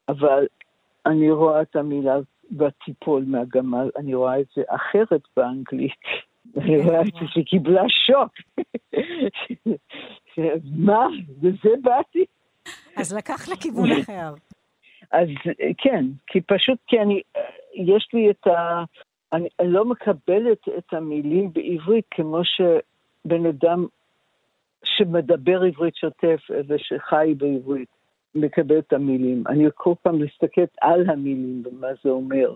אבל 0.08 0.46
אני 1.06 1.30
רואה 1.30 1.62
את 1.62 1.76
המילה 1.76 2.16
ותיפול 2.58 3.24
מהגמל, 3.26 3.90
אני 3.96 4.14
רואה 4.14 4.40
את 4.40 4.46
זה 4.56 4.62
אחרת 4.68 5.22
באנגלית. 5.36 6.00
אני 6.56 6.78
רואה 6.78 7.00
את 7.00 7.12
זה 7.20 7.26
שהיא 7.26 7.44
קיבלה 7.44 7.82
שוק. 7.88 8.32
מה? 10.76 11.06
לזה 11.42 11.70
באתי? 11.82 12.24
אז 12.96 13.16
לקח 13.16 13.48
לכיוון 13.48 13.88
אחר. 14.02 14.34
אז 15.12 15.28
כן, 15.78 16.04
כי 16.26 16.40
פשוט 16.40 16.78
כי 16.86 17.00
אני, 17.00 17.20
יש 17.74 18.08
לי 18.12 18.30
את 18.30 18.46
ה... 18.46 18.84
אני 19.32 19.48
לא 19.60 19.84
מקבלת 19.84 20.68
את 20.78 20.92
המילים 20.92 21.52
בעברית 21.52 22.04
כמו 22.10 22.40
שבן 22.44 23.46
אדם 23.46 23.86
שמדבר 24.84 25.62
עברית 25.62 25.96
שוטף 25.96 26.40
ושחי 26.68 27.34
בעברית 27.36 27.88
מקבל 28.34 28.78
את 28.78 28.92
המילים. 28.92 29.44
אני 29.48 29.64
כל 29.74 29.94
פעם 30.02 30.22
מסתכלת 30.22 30.76
על 30.80 31.10
המילים 31.10 31.62
ומה 31.66 31.88
זה 32.04 32.10
אומר. 32.10 32.54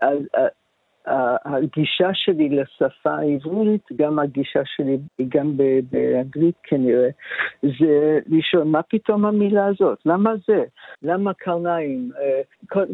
על, 0.00 0.26
הגישה 1.44 2.08
שלי 2.14 2.48
לשפה 2.48 3.10
העברית, 3.10 3.82
גם 3.96 4.18
הגישה 4.18 4.60
שלי, 4.64 4.98
גם 5.28 5.56
באנגלית 5.90 6.54
כנראה, 6.62 7.08
זה 7.62 8.18
לשאול 8.26 8.64
מה 8.64 8.82
פתאום 8.82 9.24
המילה 9.24 9.66
הזאת? 9.66 9.98
למה 10.06 10.32
זה? 10.48 10.64
למה 11.02 11.34
קרניים? 11.34 12.10
אה, 12.18 12.40
כל, 12.68 12.84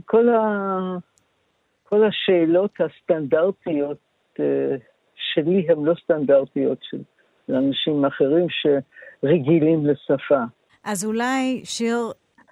כל, 1.85 2.05
השאלות 2.05 2.71
הסטנדרטיות 2.81 3.99
אה, 4.41 4.77
שלי 5.15 5.67
הן 5.69 5.85
לא 5.85 5.95
סטנדרטיות 6.05 6.79
של 6.83 6.99
אנשים 7.49 8.05
אחרים 8.05 8.47
שרגילים 8.49 9.87
לשפה. 9.87 10.43
אז 10.87 11.05
אולי 11.05 11.61
שיר 11.65 11.97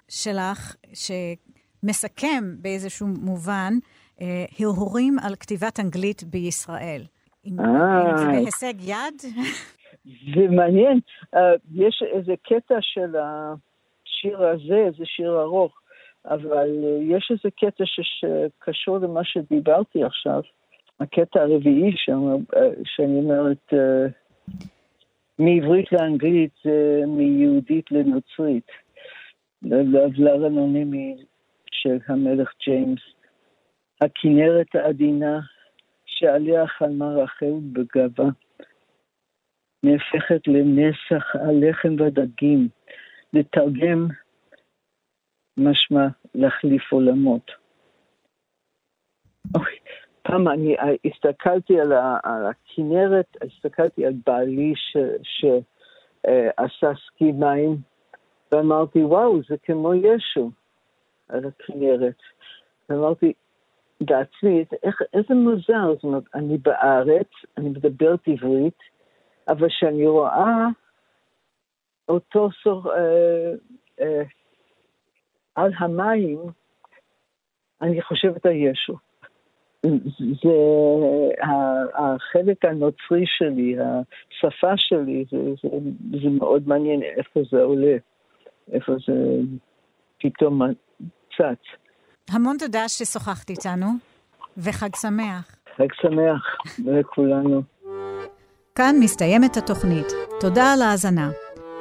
שלך, 0.09 0.75
שמסכם 0.93 2.43
באיזשהו 2.61 3.07
מובן, 3.07 3.73
אה, 4.21 4.45
הרהורים 4.59 5.15
על 5.19 5.35
כתיבת 5.35 5.79
אנגלית 5.79 6.23
בישראל. 6.23 7.01
אה. 7.59 8.17
זה 8.17 8.25
בהישג 8.25 8.73
יד? 8.81 9.21
זה 10.35 10.47
מעניין. 10.49 10.99
Uh, 11.35 11.39
יש 11.73 12.03
איזה 12.13 12.33
קטע 12.43 12.75
של 12.81 13.15
השיר 13.15 14.43
הזה, 14.43 14.87
זה 14.97 15.05
שיר 15.05 15.41
ארוך, 15.41 15.81
אבל 16.25 16.69
uh, 16.69 17.15
יש 17.15 17.31
איזה 17.31 17.49
קטע 17.51 17.83
שקשור 17.85 18.97
למה 18.97 19.21
שדיברתי 19.23 20.03
עכשיו. 20.03 20.41
הקטע 20.99 21.41
הרביעי 21.41 21.91
uh, 21.91 22.61
שאני 22.85 23.19
אומרת, 23.19 23.73
uh, 23.73 24.11
מעברית 25.39 25.91
לאנגלית 25.91 26.51
זה 26.63 27.01
מיהודית 27.07 27.91
לנוצרית. 27.91 28.67
לבלר 29.61 30.47
אנונימי 30.47 31.15
של 31.71 31.97
המלך 32.07 32.53
ג'יימס. 32.65 32.99
הכנרת 34.01 34.75
העדינה 34.75 35.39
שעליה 36.05 36.67
חלמה 36.67 37.05
רחל 37.05 37.53
בגאווה, 37.73 38.29
נהפכת 39.83 40.47
לנסח 40.47 41.35
הלחם 41.35 41.95
והדגים, 41.99 42.67
לתרגם 43.33 44.07
משמע 45.57 46.07
להחליף 46.35 46.91
עולמות. 46.91 47.51
אוי, 49.55 49.79
פעם 50.27 50.47
אני 50.47 50.75
הסתכלתי 51.05 51.79
על, 51.79 51.91
ה, 51.91 52.17
על 52.23 52.45
הכנרת, 52.45 53.37
הסתכלתי 53.41 54.05
על 54.05 54.13
בעלי 54.25 54.73
שעשה 55.23 56.91
סקי 57.07 57.31
מים, 57.31 57.77
ואמרתי, 58.51 59.03
וואו, 59.03 59.39
זה 59.49 59.55
כמו 59.63 59.93
ישו 59.93 60.51
על 61.29 61.45
הכנרת. 61.45 62.15
ואמרתי, 62.89 63.33
בעצמי, 64.01 64.65
איך, 64.83 65.01
איזה 65.13 65.33
מוזר, 65.33 65.93
זאת 65.93 66.03
אומרת, 66.03 66.23
אני 66.35 66.57
בארץ, 66.57 67.29
אני 67.57 67.69
מדברת 67.69 68.27
עברית, 68.27 68.79
אבל 69.47 69.69
כשאני 69.69 70.07
רואה 70.07 70.67
אותו 72.09 72.49
סור, 72.63 72.93
אה, 72.93 73.53
אה, 74.01 74.23
על 75.55 75.71
המים, 75.77 76.39
אני 77.81 78.01
חושבת 78.01 78.45
על 78.45 78.51
ישו. 78.51 79.04
זה 80.43 80.55
החלק 81.93 82.65
הנוצרי 82.65 83.23
שלי, 83.25 83.75
השפה 83.79 84.73
שלי, 84.77 85.25
זה, 85.31 85.37
זה, 85.63 85.69
זה 86.23 86.29
מאוד 86.29 86.67
מעניין 86.67 87.01
איפה 87.03 87.39
זה 87.51 87.61
עולה, 87.61 87.97
איפה 88.71 88.93
זה 89.07 89.13
פתאום 90.19 90.61
צץ. 91.37 91.63
המון 92.29 92.57
תודה 92.59 92.87
ששוחחת 92.87 93.49
איתנו, 93.49 93.87
וחג 94.57 94.95
שמח. 94.95 95.55
חג 95.77 95.93
שמח 96.01 96.57
לכולנו. 96.85 97.61
כאן 98.75 98.95
מסתיימת 98.99 99.57
התוכנית. 99.57 100.07
תודה 100.39 100.73
על 100.73 100.81
ההאזנה. 100.81 101.29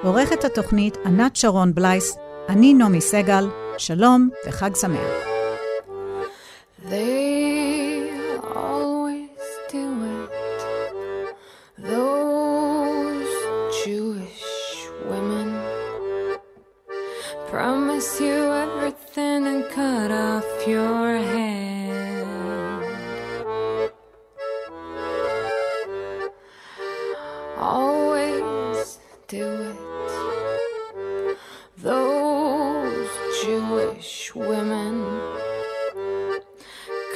עורכת 0.02 0.44
התוכנית 0.44 0.96
ענת 1.06 1.36
שרון 1.36 1.74
בלייס, 1.74 2.18
אני 2.48 2.74
נעמי 2.74 3.00
סגל, 3.00 3.44
שלום 3.78 4.28
וחג 4.48 4.70
שמח. 4.74 5.33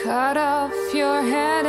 Cut 0.09 0.39
off 0.39 0.73
your 0.95 1.21
head 1.21 1.68